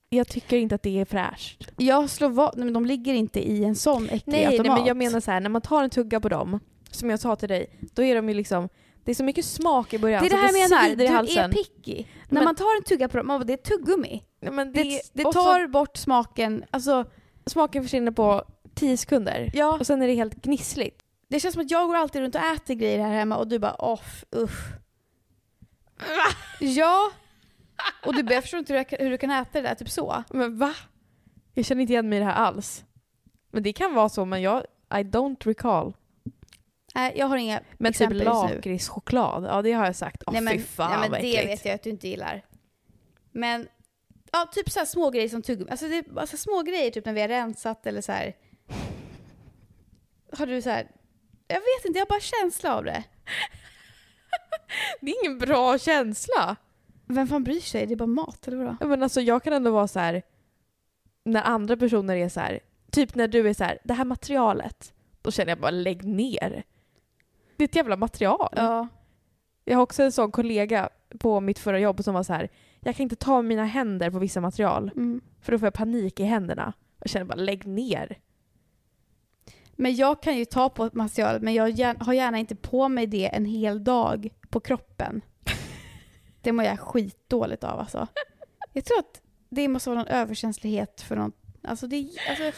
[0.09, 1.71] Jag tycker inte att det är fräscht.
[1.77, 4.77] Jag slår vad, nej men de ligger inte i en sån äcklig Nej, nej automat.
[4.77, 6.59] men jag menar så här, när man tar en tugga på dem,
[6.91, 8.69] som jag sa till dig, då är de ju liksom,
[9.03, 11.49] det är så mycket smak i början Det är det här jag menar, du halsen.
[11.51, 11.95] är picky.
[12.29, 14.23] När Men- man tar en tugga på dem, man bara, det är tuggummi.
[14.41, 17.05] Nej, Det, det, det och så- tar bort smaken, alltså
[17.45, 18.43] smaken försvinner på
[18.75, 19.51] 10 sekunder.
[19.53, 19.77] ja.
[19.79, 21.01] Och sen är det helt gnissligt.
[21.27, 23.59] Det känns som att jag går alltid runt och äter grejer här hemma och du
[23.59, 24.65] bara off, usch.
[26.59, 27.11] Ja.
[28.05, 29.89] Och du bara, jag förstår inte hur, jag, hur du kan äta det där typ
[29.89, 30.23] så.
[30.29, 30.73] Men va?
[31.53, 32.83] Jag känner inte igen mig i det här alls.
[33.51, 35.93] Men det kan vara så, men jag, I don't recall.
[36.95, 38.55] Nej, jag har inga Men typ exempel just nu.
[38.55, 40.23] lakritschoklad, ja det har jag sagt.
[40.27, 41.51] Åh men, fy fan nej, men vad det äckligt.
[41.51, 42.45] vet jag att du inte gillar.
[43.31, 43.67] Men,
[44.31, 45.71] ja typ så här små grejer som tuggummi.
[45.71, 48.35] Alltså, det, alltså små grejer typ när vi har rensat eller så här.
[50.37, 50.87] Har du så här.
[51.47, 53.03] Jag vet inte, jag har bara känsla av det.
[55.01, 56.55] Det är ingen bra känsla.
[57.13, 57.85] Vem fan bryr sig?
[57.85, 58.75] Det är bara mat eller vadå?
[58.79, 60.21] Ja, Men alltså jag kan ändå vara så här
[61.23, 62.59] när andra personer är så här,
[62.91, 66.63] typ när du är så här, det här materialet, då känner jag bara lägg ner.
[67.57, 68.49] Det är ett jävla material.
[68.55, 68.87] Ja.
[69.65, 70.89] Jag har också en sån kollega
[71.19, 72.49] på mitt förra jobb som var så här,
[72.79, 75.21] jag kan inte ta mina händer på vissa material Mm.
[75.41, 76.73] för då får jag panik i händerna.
[76.99, 78.17] Jag känner bara lägg ner.
[79.71, 83.25] Men jag kan ju ta på material, men jag har gärna inte på mig det
[83.35, 85.21] en hel dag på kroppen.
[86.41, 88.07] Det mår jag skitdåligt av alltså.
[88.73, 91.31] Jag tror att det måste vara någon överkänslighet för någon...
[91.63, 92.51] Alltså det, alltså,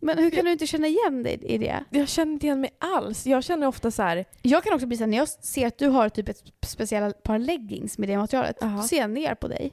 [0.00, 1.84] men hur kan du inte känna igen dig i det?
[1.90, 3.26] Jag känner inte igen mig alls.
[3.26, 5.88] Jag känner ofta så här, Jag kan också bli såhär, när jag ser att du
[5.88, 8.76] har typ ett speciellt par leggings med det materialet, Jaha.
[8.76, 9.72] då ser jag ner på dig.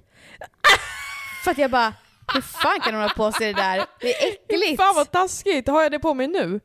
[1.44, 1.94] för att jag bara,
[2.34, 3.86] hur fan kan hon ha på sig det där?
[4.00, 4.82] Det är äckligt!
[4.82, 6.60] fan vad taskigt, har jag det på mig nu?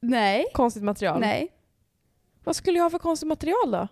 [0.00, 0.46] Nej.
[0.52, 1.20] Konstigt material.
[1.20, 1.52] Nej.
[2.44, 3.88] Vad skulle jag ha för konstigt material då?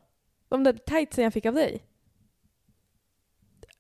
[0.49, 1.83] De där tightsen jag fick av dig?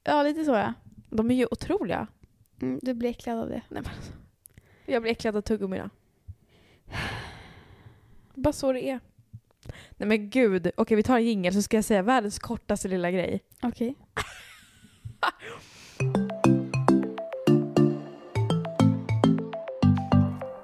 [0.05, 0.75] Ja, lite så ja.
[1.11, 2.07] De är ju otroliga.
[2.63, 3.63] Mm, du blir äcklad av det.
[3.69, 4.13] Nej, men alltså.
[4.87, 5.91] Jag blir äcklad av tuggummina.
[8.35, 9.01] Bara så det är.
[9.91, 13.11] Nej men gud, okej vi tar en jingel så ska jag säga världens kortaste lilla
[13.11, 13.41] grej.
[13.63, 13.95] Okej.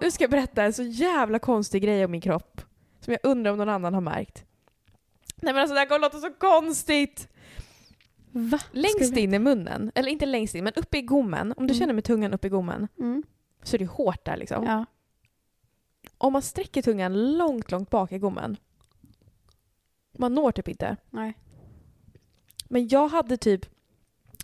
[0.00, 2.60] Nu ska jag berätta en så jävla konstig grej om min kropp.
[3.00, 4.44] Som jag undrar om någon annan har märkt.
[5.36, 7.28] Nej men alltså det här kommer låta så konstigt!
[8.32, 8.60] Va?
[8.72, 11.78] Längst in i munnen, eller inte längst in men uppe i gommen, om du Mm.
[11.80, 13.22] känner med tungan uppe i gommen Mm.
[13.62, 14.64] så är det hårt där liksom.
[14.64, 14.84] Ja.
[16.18, 18.56] Om man sträcker tungan långt, långt bak i gommen,
[20.18, 20.96] man når typ inte.
[21.10, 21.34] Nej.
[22.68, 23.66] Men jag hade typ,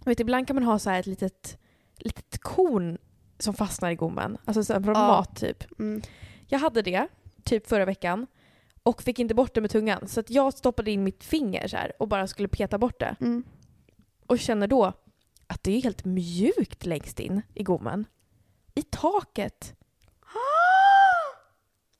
[0.05, 1.59] vet ibland kan man ha så här ett litet,
[1.97, 2.99] litet korn
[3.39, 4.39] som fastnar i gommen.
[4.45, 5.07] Alltså så från Ja.
[5.09, 5.79] mat typ.
[5.81, 6.03] Mm.
[6.47, 7.09] Jag hade det
[7.45, 8.27] typ förra veckan
[8.83, 10.09] och fick inte bort det med tungan.
[10.09, 13.17] Så att jag stoppade in mitt finger så och bara skulle peta bort det.
[13.21, 13.45] Mm.
[14.27, 14.93] Och känner då
[15.47, 18.07] att det är helt mjukt längst in i gommen.
[18.75, 19.75] I taket.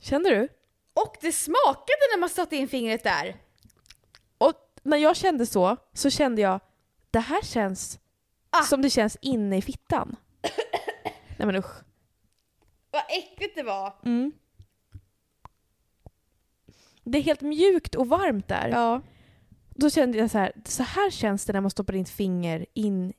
[0.01, 0.49] Känner du?
[0.95, 3.37] Och det smakade när man satte in fingret där.
[4.39, 4.53] Och
[4.83, 6.61] när jag kände så, så kände jag
[7.11, 7.99] det här känns
[8.69, 10.17] som det känns inne i fittan.
[11.39, 11.83] Nej men usch.
[12.91, 13.95] Vad äckligt det var!
[14.05, 14.33] Mm.
[17.05, 18.69] Det är helt mjukt och varmt där.
[18.69, 19.03] Ja.
[19.77, 22.67] Då kände jag så här, så här känns det när man stoppar in ett finger
[22.75, 23.13] in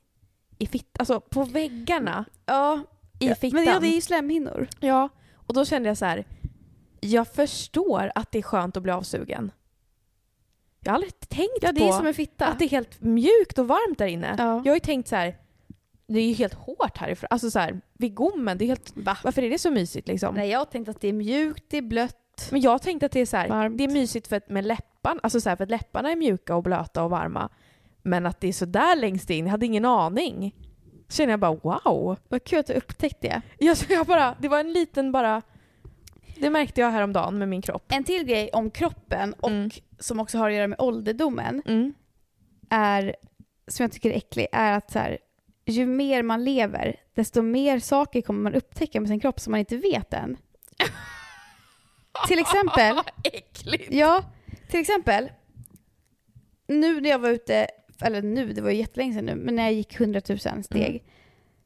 [0.58, 2.80] i fittan, alltså på väggarna ja.
[3.18, 3.50] i fittan.
[3.64, 4.68] Men ja, det är ju slemhinnor.
[4.80, 6.24] Ja, och då kände jag så här.
[7.00, 9.50] Jag förstår att det är skönt att bli avsugen.
[10.80, 12.46] Jag har aldrig tänkt Ja, det på är som en fitta.
[12.46, 14.34] att det är helt mjukt och varmt där inne.
[14.38, 14.62] Ja.
[14.64, 15.36] Jag har ju tänkt så här.
[16.06, 17.28] Det är ju helt hårt härifrån.
[17.30, 18.58] Alltså så här, vid gommen.
[18.58, 20.34] Det är helt, Varför är det så mysigt liksom?
[20.34, 22.48] Nej, jag har tänkt att det är mjukt, det är blött.
[22.50, 23.78] Men jag tänkte att det är så här, Varmt.
[23.78, 24.64] det är mysigt för att med
[25.08, 27.48] läpparna, alltså så här, för att läpparna är mjuka och blöta och varma.
[28.02, 30.54] Men att det är så där längst in, jag hade ingen aning.
[31.08, 32.16] Så kände jag bara wow.
[32.28, 33.42] Vad kul att du upptäckte det.
[33.66, 35.42] Jag, jag bara, det var en liten bara,
[36.36, 37.92] det märkte jag häromdagen med min kropp.
[37.92, 39.70] En till grej om kroppen och Mm.
[39.98, 41.94] som också har att göra med ålderdomen Mm.
[42.70, 43.16] är,
[43.68, 45.18] som jag tycker är äcklig, är att så här,
[45.66, 49.60] ju mer man lever, desto mer saker kommer man upptäcka med sin kropp som man
[49.60, 50.36] inte vet än.
[52.28, 53.92] till exempel, Äckligt.
[53.92, 54.22] ja,
[54.68, 55.30] till exempel,
[56.66, 57.66] nu när jag var ute,
[58.02, 61.04] eller nu, det var ju jättelänge sedan nu, men när jag gick 100 000 steg,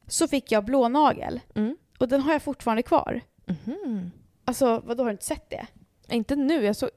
[0.07, 1.39] så fick jag blå nagel.
[1.55, 1.77] Mm.
[1.97, 3.21] Och den har jag fortfarande kvar.
[3.45, 4.11] Mhm.
[4.45, 5.67] Alltså, vadå, har du inte sett det?
[6.09, 6.89] Inte nu, jag så...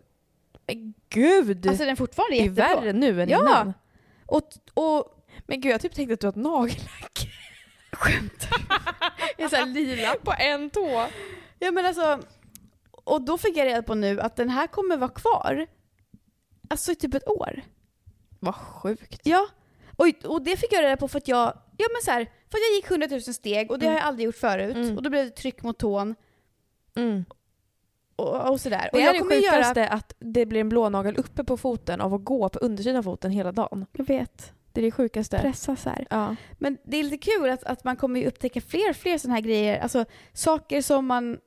[0.66, 1.66] Men Gud!
[1.66, 2.80] Alltså den är fortfarande det är jätteblå.
[2.80, 3.40] värre nu än Ja.
[3.40, 3.72] innan.
[4.26, 4.42] Och,
[4.74, 7.28] och Men gud, jag typ tänkte att du har ett nagellack.
[9.38, 10.14] är så här lila.
[10.24, 11.06] På en tå.
[11.58, 12.20] Ja men alltså,
[12.90, 15.66] och då fick jag reda på nu att den här kommer vara kvar.
[16.68, 17.62] Alltså i typ ett år.
[18.40, 19.20] Vad sjukt.
[19.24, 19.46] Ja.
[19.96, 22.58] Och, och det fick jag reda på för att jag, ja men så här, för
[22.58, 23.94] att jag gick 100 000 steg och det Mm.
[23.94, 24.76] har jag aldrig gjort förut.
[24.76, 24.96] Mm.
[24.96, 26.14] Och då blev det tryck mot tån
[26.96, 27.24] Mm.
[28.16, 28.88] och, och sådär.
[28.92, 29.88] Det och är det sjukaste göra...
[29.90, 33.30] att det blir en blånagel uppe på foten av att gå på undersidan av foten
[33.30, 33.86] hela dagen.
[33.92, 34.52] Jag vet.
[34.72, 35.38] Det är det sjukaste.
[35.38, 36.06] Pressa så här.
[36.10, 36.36] Ja.
[36.58, 39.34] Men det är lite kul att, att man kommer ju upptäcka fler och fler sådana
[39.34, 39.78] här grejer.
[39.80, 41.38] Alltså saker som man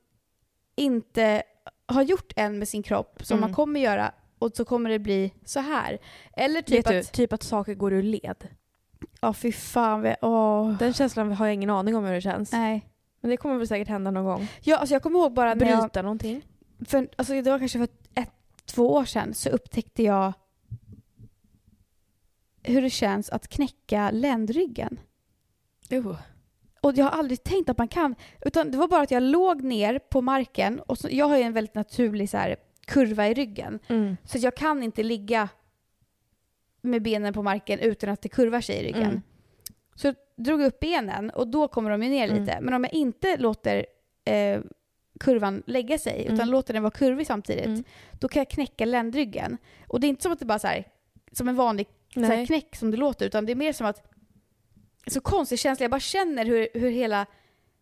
[0.75, 1.43] inte
[1.85, 3.49] har gjort än med sin kropp, som Mm.
[3.49, 5.97] man kommer göra och så kommer det bli så här.
[6.33, 7.11] Eller typ du, att...
[7.13, 8.47] typ att saker går ur led.
[9.21, 10.01] Ja fy fan.
[10.01, 10.77] vad- Åh.
[10.77, 12.51] Den känslan har jag ingen aning om hur det känns.
[12.51, 12.85] Nej.
[13.21, 14.47] Men det kommer väl säkert hända någon gång.
[14.61, 16.41] Ja, alltså jag kommer ihåg bara när jag, Bryta någonting.
[16.85, 18.31] för, alltså det var kanske för ett,
[18.65, 20.33] två år sedan, så upptäckte jag
[22.63, 24.99] hur det känns att knäcka ländryggen.
[25.93, 26.15] Uh.
[26.81, 29.61] Och jag har aldrig tänkt att man kan, utan det var bara att jag låg
[29.63, 32.55] ner på marken och så, jag har ju en väldigt naturlig så här,
[32.89, 33.79] kurva i ryggen.
[33.87, 34.17] Mm.
[34.25, 35.49] Så jag kan inte ligga
[36.81, 39.03] med benen på marken utan att det kurvar sig i ryggen.
[39.03, 39.21] Mm.
[39.95, 42.39] Så jag drog upp benen och då kommer de ju ner Mm.
[42.41, 42.57] lite.
[42.61, 43.85] Men om jag inte låter
[44.25, 44.61] eh,
[45.19, 46.49] kurvan lägga sig utan Mm.
[46.49, 47.83] låter den vara kurvig samtidigt, Mm.
[48.19, 49.57] då kan jag knäcka ländryggen.
[49.87, 50.83] Och det är inte som att det bara så här,
[51.31, 54.05] som en vanlig så här, knäck som det låter, utan det är mer som att
[55.07, 57.25] så konstig känsla, jag bara känner hur, hur hela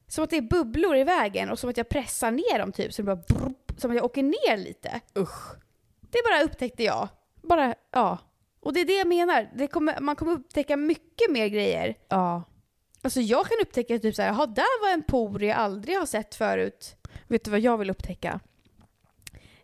[0.07, 2.93] som att det är bubblor i vägen och som att jag pressar ner dem typ,
[2.93, 5.01] så det bara brrp, som att jag åker ner lite.
[5.17, 5.55] Usch.
[6.01, 7.07] Det bara upptäckte jag.
[7.41, 8.17] Bara, ja.
[8.59, 9.49] Och det är det jag menar.
[9.55, 11.95] Det kommer, man kommer upptäcka mycket mer grejer.
[12.09, 12.43] Ja.
[13.01, 16.35] Alltså jag kan upptäcka typ såhär, jaha där var en por jag aldrig har sett
[16.35, 16.95] förut.
[17.27, 18.39] Vet du vad jag vill upptäcka?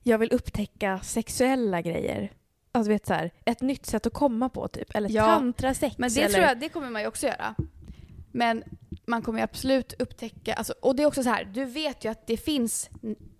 [0.03, 2.31] Jag vill upptäcka sexuella grejer.
[2.71, 4.95] Alltså vet så här, ett nytt sätt att komma på typ.
[4.95, 5.97] Eller Ja, tantrasex.
[5.97, 6.33] Men det eller...
[6.33, 7.55] tror jag, det kommer man ju också göra.
[8.35, 8.63] Men
[9.05, 12.09] man kommer ju absolut upptäcka, alltså, och det är också så här, du vet ju
[12.11, 12.89] att det finns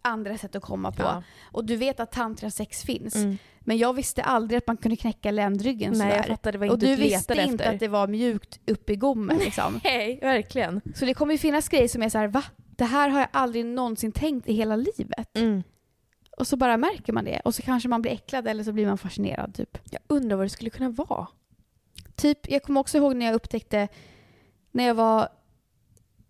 [0.02, 1.04] andra sätt att komma på.
[1.04, 1.24] Ja.
[1.44, 3.16] Och du vet att tantrasex finns.
[3.16, 3.38] Mm.
[3.60, 6.36] Men jag visste aldrig att man kunde knäcka ländryggen Nej, jag sådär.
[6.36, 6.52] fattar.
[6.52, 7.74] Det var Och inte du du visste letade inte efter.
[7.74, 9.80] att det var mjukt upp i gommen liksom.
[9.84, 10.82] Nej, verkligen.
[10.96, 12.44] Så det kommer ju finnas grejer som är så här, va?
[12.58, 15.38] Det här har jag aldrig någonsin tänkt i hela livet.
[15.38, 15.64] Mm.
[16.38, 17.42] Och så bara märker man det.
[17.46, 19.78] Och så kanske man blir äcklad eller så blir man fascinerad typ.
[19.92, 21.28] Jag undrar vad det skulle kunna vara.
[22.16, 23.88] Typ, jag kommer också ihåg när jag upptäckte
[24.74, 25.30] när jag var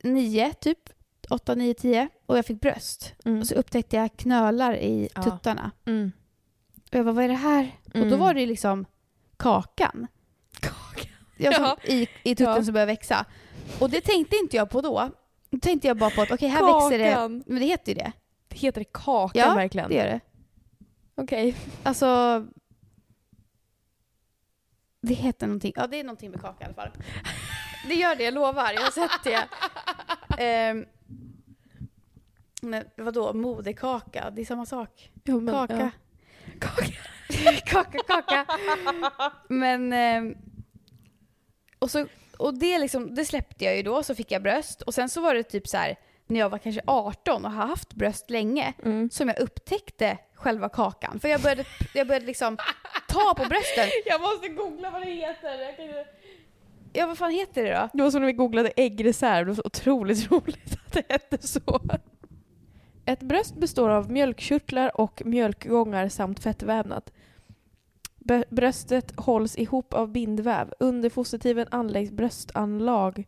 [0.04, 0.90] nio, typ.
[1.30, 2.10] Åtta, nio, tio.
[2.26, 3.14] Och jag fick bröst.
[3.26, 3.40] Mm.
[3.40, 5.24] Och så upptäckte jag knölar i Ja.
[5.24, 5.72] tuttarna.
[5.86, 6.12] Mm.
[6.92, 7.72] Och jag bara, vad är det här?
[7.86, 8.20] Och då Mm.
[8.20, 8.86] var det liksom
[9.38, 10.08] kakan.
[10.60, 11.12] Kakan.
[11.38, 11.78] Jag som, Ja.
[11.84, 12.64] i, I tutten Ja.
[12.64, 13.26] som började växa.
[13.80, 15.10] Och det tänkte inte jag på då.
[15.50, 17.14] Då tänkte jag bara på att okej, här växer det.
[17.14, 17.44] Kakan.
[17.48, 18.12] Men det heter ju det.
[18.48, 19.90] Det heter det kakan Ja, verkligen?
[19.90, 20.20] Det gör det.
[21.16, 21.56] Okej.
[21.84, 22.08] Alltså...
[25.02, 25.74] Det heter någonting.
[25.76, 26.90] Ja, det är någonting med kaka i alla fall.
[27.88, 28.72] Det gör det, jag lovar.
[28.74, 29.48] Jag har sett det.
[30.44, 30.86] Ehm,
[32.62, 34.30] men vadå, moderkaka?
[34.30, 35.12] Det är samma sak.
[35.24, 35.78] Ja, men- Kaka.
[35.80, 35.90] ja.
[36.60, 36.92] Kaka.
[37.66, 38.46] kaka, kaka.
[39.50, 39.94] Men...
[39.94, 40.36] ehm,
[41.80, 42.08] och så,
[42.38, 44.82] och det, liksom, det släppte jag ju då, så fick jag bröst.
[44.82, 45.96] Och sen så var det typ så här
[46.28, 49.10] när jag var kanske 18 och har haft bröst länge, Mm.
[49.10, 51.20] som jag upptäckte själva kakan.
[51.20, 52.58] För jag började, jag började liksom
[53.08, 53.88] ta på brösten.
[54.06, 56.06] Jag måste googla vad det heter.
[56.94, 57.90] Ja, vad fan heter det då?
[57.94, 61.48] Det var som när vi googlade äggreserv, det var så otroligt roligt att det hette
[61.48, 61.82] så.
[63.06, 67.12] Ett bröst består av mjölkkörtlar och mjölkgångar samt fettvävnad.
[68.50, 70.74] Bröstet hålls ihop av bindväv.
[70.80, 73.26] Under fostertiden anläggs bröstanlag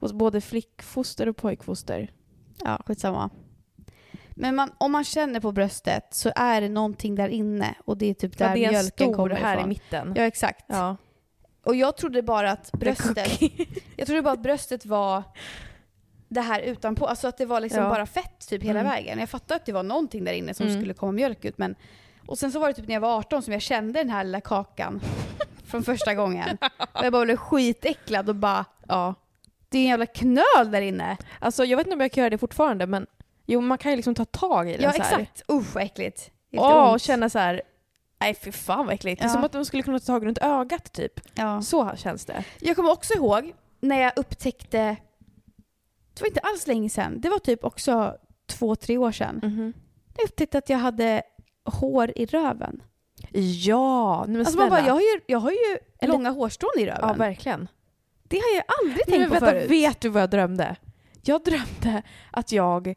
[0.00, 2.12] hos både flickfoster och pojkfoster.
[2.64, 3.30] Ja, skitsamma.
[4.30, 8.06] Men man, om man känner på bröstet så är det någonting där inne och det
[8.06, 9.64] är typ där Ja, det är en mjölken stor kommer här ifrån.
[9.64, 10.12] i mitten.
[10.16, 10.64] Ja, exakt.
[10.68, 10.96] Ja.
[11.64, 13.40] Och jag trodde bara att bröstet,
[13.96, 15.22] jag trodde bara att bröstet var
[16.28, 17.88] det här utanpå, alltså att det var liksom Ja.
[17.88, 18.92] bara fett typ hela Mm.
[18.92, 19.18] vägen.
[19.18, 20.80] Jag fattade att det var någonting där inne som Mm.
[20.80, 21.74] skulle komma mjölk ut men
[22.26, 24.24] och sen så var det typ när jag var 18 som jag kände den här
[24.24, 25.00] lilla kakan
[25.66, 26.58] från första gången.
[26.92, 29.14] Och jag bara blev skitäcklad och bara, ja.
[29.68, 31.16] det är en jävla knöl där inne.
[31.38, 33.06] Alltså jag vet inte om jag kan göra det fortfarande men
[33.46, 35.18] jo man kan ju liksom ta tag i den Ja så här.
[35.20, 36.30] exakt, usch vad äckligt.
[36.56, 36.94] Åh, ont.
[36.94, 37.62] och känna så här.
[38.24, 39.20] Nej fy fan vad äckligt.
[39.20, 39.32] Det är Ja.
[39.34, 41.12] som att man skulle kunna ta tag runt ögat typ.
[41.34, 41.62] Ja.
[41.62, 42.44] Så känns det.
[42.60, 44.96] Jag kommer också ihåg när jag upptäckte,
[46.14, 48.16] det var inte alls länge sedan, det var typ också
[48.46, 49.40] två, tre år sedan.
[49.42, 49.72] Mhm.
[50.16, 51.22] Jag upptäckte att jag hade
[51.64, 52.82] hår i röven.
[53.64, 54.70] Ja, nej men Alltså snälla.
[54.70, 57.08] man bara, jag har ju, jag har ju Eller- långa hårstrån i röven.
[57.08, 57.68] Ja, verkligen.
[58.22, 59.70] det har jag aldrig Nej, tänkt men på vänta, förut.
[59.70, 60.76] vet du vad jag drömde?
[61.22, 62.94] Jag drömde att jag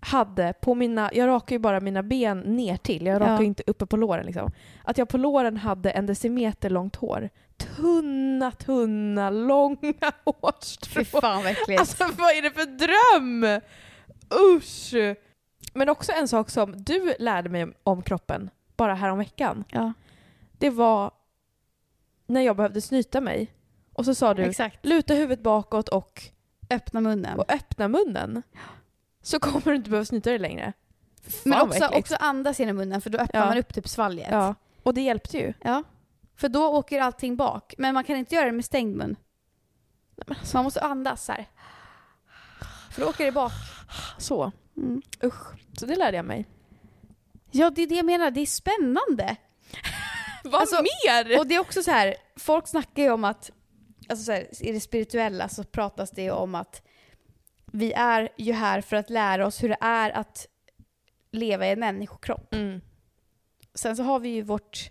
[0.00, 3.06] hade på mina, jag rakar ju bara mina ben ner till.
[3.06, 3.40] jag rakar Ja.
[3.40, 4.52] ju inte uppe på låren liksom.
[4.84, 7.30] Att jag på låren hade en decimeter långt hår.
[7.56, 9.94] Tunna, tunna, långa
[10.24, 11.04] hårstrån.
[11.04, 11.80] Fy fan vad äckligt.
[11.80, 13.60] Alltså vad är det för dröm?
[14.56, 14.94] Usch!
[15.74, 19.64] Men också en sak som du lärde mig om- kroppen, bara här om veckan.
[19.68, 19.92] ja,
[20.58, 21.10] Det var
[22.26, 23.52] när jag behövde snyta mig.
[23.92, 24.86] Och så sa du, exakt.
[24.86, 26.22] luta huvudet bakåt och,
[26.70, 27.38] Öppna munnen.
[27.38, 28.42] och öppna munnen.
[29.22, 30.72] Så kommer du inte behöva snyta dig längre.
[31.22, 33.46] Fan, Men också, också andas genom munnen för då öppnar Ja.
[33.46, 34.28] man upp typ svalget.
[34.30, 35.52] Ja, och det hjälpte ju.
[35.62, 35.82] Ja.
[36.36, 37.74] För då åker allting bak.
[37.78, 39.16] Men man kan inte göra det med stängd mun.
[40.42, 41.46] Så man måste andas så här.
[42.90, 43.52] För då åker det bak.
[44.18, 44.52] Så.
[44.76, 45.02] Mm.
[45.24, 45.46] Usch.
[45.78, 46.46] Så det lärde jag mig.
[47.50, 48.30] Ja, det är det jag menar.
[48.30, 49.36] Det är spännande.
[50.44, 51.38] Vad Alltså, mer?
[51.38, 53.50] Och det är också så här, folk snackar ju om att,
[54.08, 56.82] alltså så här, i det spirituella så pratas det ju om att
[57.72, 60.46] vi är ju här för att lära oss hur det är att
[61.30, 62.54] leva i en människokropp.
[62.54, 62.80] Mm.
[63.74, 64.90] Sen så har vi ju vårt,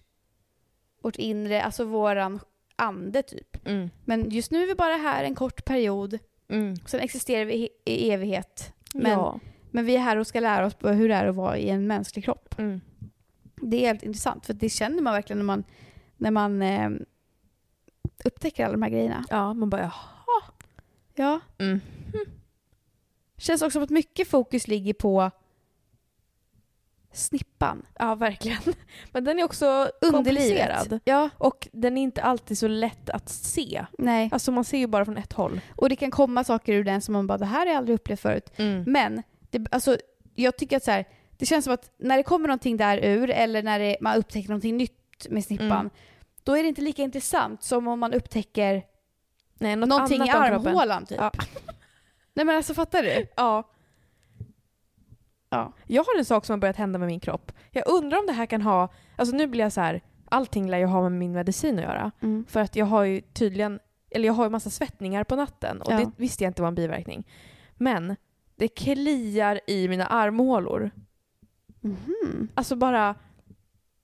[1.02, 2.40] vårt inre, alltså våran
[2.76, 3.68] ande typ.
[3.68, 3.90] Mm.
[4.06, 6.20] Men just nu är vi bara här en kort period,
[6.52, 6.76] Mm.
[6.76, 8.74] sen existerar vi i, evighet.
[8.94, 9.40] Men, ja.
[9.72, 11.88] men vi är här och ska lära oss hur det är att vara i en
[11.88, 12.56] mänsklig kropp.
[12.60, 12.82] Mm.
[13.56, 15.64] Det är jävligt intressant, för det känner man verkligen när man,
[16.18, 16.90] när man eh,
[18.26, 19.26] upptäcker alla de här grejerna.
[19.30, 20.44] ja, man bara jaha.
[21.16, 21.40] Ja.
[21.58, 21.80] Mm.
[23.40, 25.32] Känns också som att mycket fokus ligger på
[27.14, 27.86] snippan.
[28.00, 28.58] Ja, verkligen.
[29.12, 31.00] Men den är också komplicerad.
[31.06, 33.86] Ja, Och den är inte alltid så lätt att se.
[33.98, 34.30] nej.
[34.32, 35.62] Alltså man ser ju bara från ett håll.
[35.76, 37.96] Och det kan komma saker ur den som man bara, det här har jag aldrig
[37.96, 38.50] upplevt förut.
[38.86, 39.98] Men, det, alltså,
[40.36, 41.06] jag tycker att så här,
[41.38, 44.50] det känns som att när det kommer någonting där ur eller när det, man upptäcker
[44.50, 45.90] någonting nytt med snippan, Mm.
[46.44, 48.84] då är det inte lika intressant som om man upptäcker
[49.62, 51.18] Nej, något någonting i armhålan typ.
[51.18, 51.32] Ja.
[52.40, 53.28] Nej men alltså fattar du?
[53.36, 53.64] Ja.
[55.50, 55.74] Ja.
[55.88, 57.52] Jag har en sak som har börjat hända med min kropp.
[57.72, 58.90] Jag undrar om det här kan ha...
[59.16, 60.02] Alltså nu blir jag så här...
[60.30, 62.12] Allting lär ju ha med min medicin att göra.
[62.22, 62.46] Mm.
[62.50, 63.80] För att jag har ju tydligen...
[64.12, 65.98] Eller jag har ju massa svettningar på natten och Ja.
[65.98, 67.28] det visste jag inte var en biverkning.
[67.76, 68.16] Men
[68.56, 70.92] det kliar i mina armhålor.
[71.82, 72.48] Mhm.
[72.54, 73.16] Alltså bara...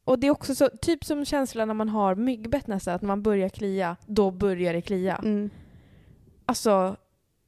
[0.04, 3.08] Och det är också så, typ som känslan när man har myggbett nästan, att när
[3.08, 5.16] man börjar klia, då börjar det klia.
[5.16, 5.50] Mm.
[6.46, 6.96] Alltså,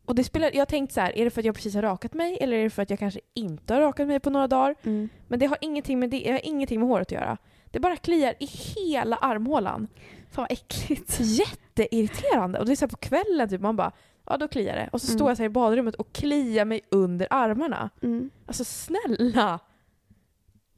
[0.08, 1.82] och det spelar, jag har tänkt så här, är det för att jag precis har
[1.82, 4.47] rakat mig eller är det för att jag kanske inte har rakat mig på några
[4.47, 4.76] dagar?
[4.84, 5.10] Mm.
[5.28, 7.38] Men det har ingenting med, det, det har ingenting med håret att göra.
[7.72, 9.88] Det bara kliar i hela armhålan.
[10.32, 11.20] Fan vad äckligt.
[11.20, 12.60] Jätteirriterande.
[12.60, 13.91] Och det är så här på kvällen, typ, man bara,
[14.26, 14.89] ja då kliar det.
[14.91, 15.18] Och så Mm.
[15.18, 17.89] står jag så i badrummet och kliar mig under armarna.
[18.01, 18.30] Mm.
[18.45, 19.60] Alltså snälla!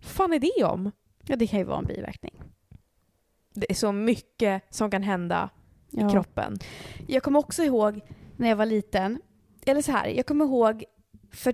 [0.02, 0.92] Fan är det om?
[1.26, 2.34] Ja det kan ju vara en biverkning.
[3.54, 5.50] Det är så mycket som kan hända
[5.92, 6.58] i kroppen.
[7.08, 8.00] Jag kommer också ihåg
[8.40, 9.22] när jag var liten,
[9.66, 10.84] eller så här, jag kommer ihåg
[11.32, 11.54] för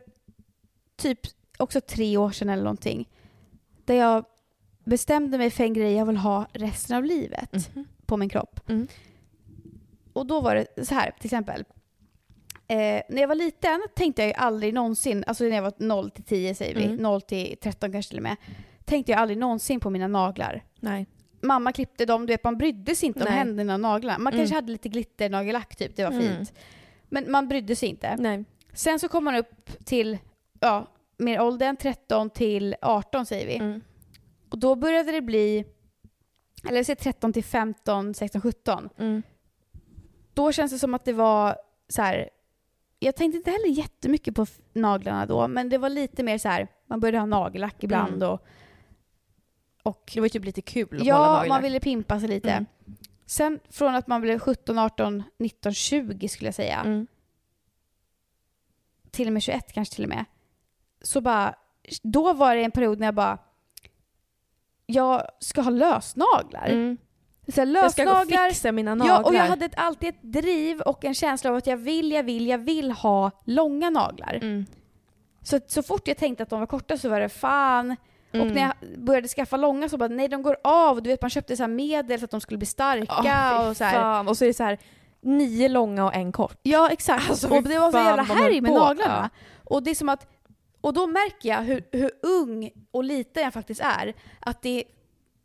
[0.98, 1.20] typ
[1.60, 3.10] också tre år sedan eller någonting,
[3.86, 4.26] där jag
[4.84, 7.86] bestämde mig för en grej jag vill ha resten av livet Mhm.
[8.06, 8.60] på min kropp.
[8.70, 8.88] Mm.
[10.14, 11.64] Och då var det så här, till exempel.
[12.68, 16.12] Eh, när jag var liten tänkte jag ju aldrig någonsin, alltså när jag var 0
[16.12, 16.96] till 10 säger vi, Mm.
[16.98, 18.36] 0 till 13 kanske till och med,
[18.86, 20.64] tänkte jag aldrig någonsin på mina naglar.
[20.80, 21.06] Nej.
[21.46, 23.34] Mamma klippte dem, du vet man brydde sig inte om Nej.
[23.38, 24.20] händerna och naglarna.
[24.20, 24.42] Man Mm.
[24.42, 26.24] kanske hade lite glitternagellack typ, det var fint.
[26.32, 26.46] Mm.
[27.10, 28.16] Men man brydde sig inte.
[28.20, 28.44] Nej.
[28.74, 30.18] Sen så kom man upp till,
[30.60, 30.88] ja,
[31.18, 33.56] mer åldern, 13 till 18 säger vi.
[33.56, 33.82] Mm.
[34.50, 35.66] Och då började det bli,
[36.70, 38.90] eller säg 13 till 15, 16, 17.
[38.98, 39.24] Mm.
[40.34, 41.56] då känns det som att det var
[41.90, 42.30] så här.
[43.00, 46.68] Jag tänkte inte heller jättemycket på naglarna då, men det var lite mer så här.
[46.88, 48.30] man började ha nagellack ibland Mm.
[48.30, 48.46] och,
[49.86, 52.52] och Det var ju typ lite kul att Ja, man ville pimpa sig lite.
[52.52, 52.66] Mm.
[53.26, 57.08] Sen från att man blev 17, 18, 19, 20 skulle jag säga, Mm.
[59.12, 60.26] till och med 21 kanske till och med,
[61.02, 61.56] så bara,
[62.04, 63.38] då var det en period när jag bara,
[64.86, 66.68] jag ska ha lösnaglar.
[66.70, 66.98] Mm.
[67.48, 69.16] Så här, Jag ska gå och fixa mina naglar.
[69.16, 72.12] Ja, och jag hade ett, alltid ett driv och en känsla av att jag vill,
[72.12, 74.34] jag vill, jag vill ha långa naglar.
[74.42, 74.66] Mm.
[75.42, 77.96] Så, så fort jag tänkte att de var korta så var det fan.
[78.36, 78.48] Mm.
[78.48, 81.02] Och när jag började skaffa långa så bara nej de går av.
[81.04, 83.78] Du vet man köpte så här medel för att de skulle bli starka fy och
[83.78, 84.30] så här.
[84.30, 84.78] Och så är det så här
[85.22, 86.60] nio långa och en kort.
[86.62, 87.30] Ja exakt.
[87.30, 88.78] Alltså, och det var så jävla härj med på.
[88.80, 89.30] naglarna.
[89.64, 90.28] Och det är som att,
[90.82, 94.14] och då märker jag hur, hur ung och liten jag faktiskt är.
[94.40, 94.84] Att det,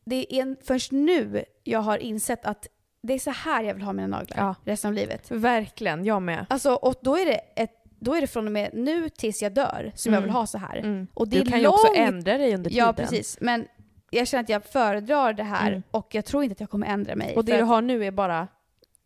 [0.05, 2.67] det är en, först nu jag har insett att
[3.03, 4.55] det är så här jag vill ha mina naglar Ja.
[4.65, 5.31] resten av livet.
[5.31, 6.47] Verkligen, jag med.
[6.49, 9.53] Alltså, och då är det ett då är det från och med nu tills jag
[9.53, 10.29] dör som jag Mm.
[10.29, 10.77] vill ha så här.
[10.77, 11.07] Mm.
[11.15, 12.87] Och det du är kan ju också ändra dig under tiden.
[12.87, 13.39] Ja, precis.
[13.41, 13.67] Men
[14.11, 15.83] jag känner att jag föredrar det här Mm.
[15.91, 17.37] och jag tror inte att jag kommer ändra mig.
[17.37, 18.49] Och det du har nu är bara,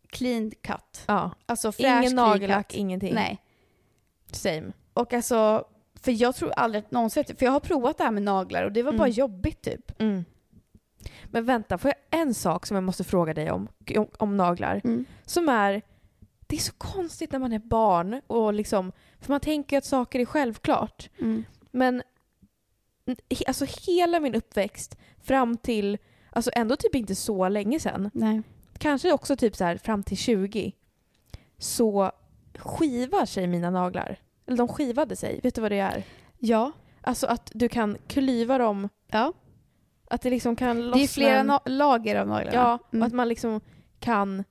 [0.09, 1.03] Clean cut.
[1.07, 3.13] ja, Alltså fräsch ingen nagellack, ingenting.
[3.15, 3.41] Nej.
[4.31, 4.71] Same.
[4.93, 5.65] Och alltså,
[6.01, 8.71] för jag tror aldrig att någonsin, för jag har provat det här med naglar och
[8.71, 9.11] det var bara Mm.
[9.11, 10.01] jobbigt typ.
[10.01, 10.25] Mm.
[11.25, 13.67] Men vänta, får jag en sak som jag måste fråga dig om,
[13.97, 14.81] om, om naglar?
[15.25, 15.81] Som är,
[16.47, 18.91] det är så konstigt när man är barn och liksom,
[19.21, 21.09] för man tänker att saker är självklart.
[21.19, 21.43] Mm.
[21.71, 22.03] Men
[23.47, 25.97] alltså hela min uppväxt fram till,
[26.31, 28.41] alltså ändå typ inte så länge sedan, Nej.
[28.77, 30.71] kanske också typ så här fram till 20,
[31.57, 32.11] så
[32.57, 34.19] skivar sig mina naglar.
[34.47, 36.03] Eller de skivade sig, vet du vad det är?
[36.37, 36.71] Ja.
[37.01, 39.33] Alltså att du kan klyva dem, ja.
[40.09, 42.55] att det liksom kan lossna Det är flera en- lager av naglarna.
[42.57, 43.07] Ja, och Mm.
[43.07, 43.61] att man liksom
[43.99, 44.43] kan...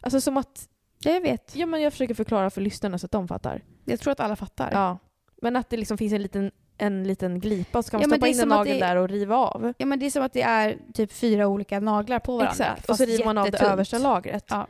[0.00, 0.68] Alltså som att...
[0.98, 1.56] ja, jag vet.
[1.56, 3.62] Ja, men jag försöker förklara för lyssnarna så att de fattar.
[3.84, 4.70] Jag tror att alla fattar.
[4.72, 4.98] Ja.
[5.42, 8.16] Men att det liksom finns en liten, en liten glipa och så kan man Ja,
[8.16, 9.72] stoppa in en nagel det- där och riva av.
[9.78, 12.50] Ja, men det är som att det är typ fyra olika naglar på varandra.
[12.52, 12.90] Exakt.
[12.90, 14.44] Och så river man av det översta lagret.
[14.48, 14.66] Ja.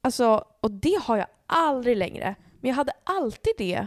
[0.00, 2.34] Alltså, och det har jag aldrig längre.
[2.60, 3.86] Men jag hade alltid det.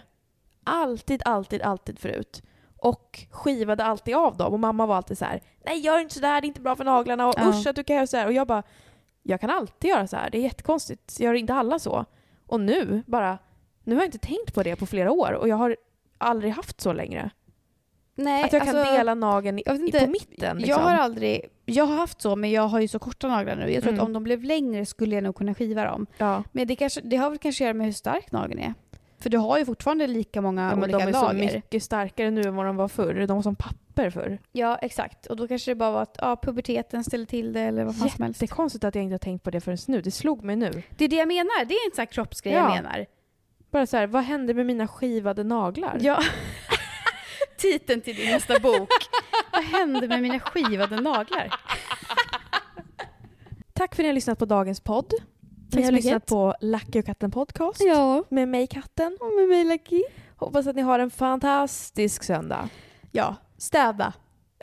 [0.64, 2.42] Alltid, alltid, alltid förut.
[2.80, 4.54] Och skivade alltid av dem.
[4.54, 6.84] Och mamma var alltid så här: nej gör inte sådär, det är inte bra för
[6.84, 7.28] naglarna.
[7.28, 7.50] Och Ja.
[7.50, 8.26] usch att du kan göra så här.
[8.26, 8.64] Och jag bara,
[9.28, 10.30] jag kan alltid göra så här.
[10.30, 11.20] Det är jättekonstigt.
[11.20, 12.06] Gör inte alla så?
[12.48, 13.38] Och nu bara,
[13.84, 15.32] nu har jag inte tänkt på det på flera år.
[15.32, 15.78] Och jag har
[16.18, 17.30] aldrig haft så längre.
[18.16, 20.00] Nej, att jag kan alltså, dela nageln i- inte.
[20.00, 20.58] på mitten.
[20.58, 20.70] Liksom.
[20.70, 23.72] Jag har aldrig, jag har haft så men jag har ju så korta naglar nu.
[23.72, 24.02] Jag tror Mm.
[24.04, 26.08] att om de blev längre skulle jag nog kunna skiva dem.
[26.18, 26.44] ja.
[26.52, 28.74] Men det, kanske, det har väl kanske att göra med hur stark nageln är.
[29.20, 31.48] För du har ju fortfarande lika många Ja, men olika de är lager.
[31.50, 33.14] så mycket starkare nu än vad de var förr.
[33.28, 34.40] De var som papper förr.
[34.52, 35.26] Ja, exakt.
[35.26, 38.10] Och då kanske det bara var att ja, puberteten ställer till det eller vad fan
[38.10, 38.42] som helst.
[38.42, 40.02] Jättekonstigt att jag inte har tänkt på det förrän nu.
[40.02, 40.84] Det slog mig nu.
[40.98, 41.66] Det är det jag menar.
[41.66, 42.60] Det är en sån här kroppsgrej Ja.
[42.76, 43.06] jag menar.
[43.72, 45.98] Bara så här, vad hände med mina skivade naglar?
[46.02, 46.20] Ja.
[47.58, 48.90] Titeln till din nästa bok.
[49.52, 51.50] vad hände med mina skivade naglar?
[53.74, 55.14] Tack för att ni har lyssnat på dagens podd.
[55.72, 59.18] Tack Ni har lyssnat på Lucky och katten podcast Ja, med mig katten.
[59.20, 60.04] och med mig Lucky.
[60.38, 62.70] Hoppas att ni har en fantastisk söndag.
[63.12, 64.14] Ja, städa.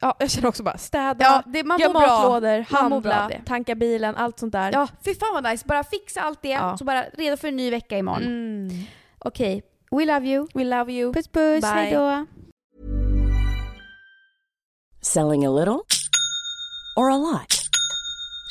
[0.01, 1.89] Ja, jag känner också bara städa, Ja, det, man bra.
[1.93, 3.43] matlådor, Man bra handla, det.
[3.47, 4.73] tanka bilen, allt sånt där.
[4.73, 5.65] Ja, fy fan vad nice.
[5.67, 6.77] Bara fixa allt det, Ja.
[6.79, 8.23] så bara redo för en ny vecka imorgon.
[8.23, 8.69] Mm.
[9.19, 10.47] Okej, we love you.
[10.55, 11.13] We love you.
[11.13, 11.71] Puss puss, Bye.
[11.71, 12.27] hej då.
[15.01, 15.81] Selling a little
[16.97, 17.64] or a lot?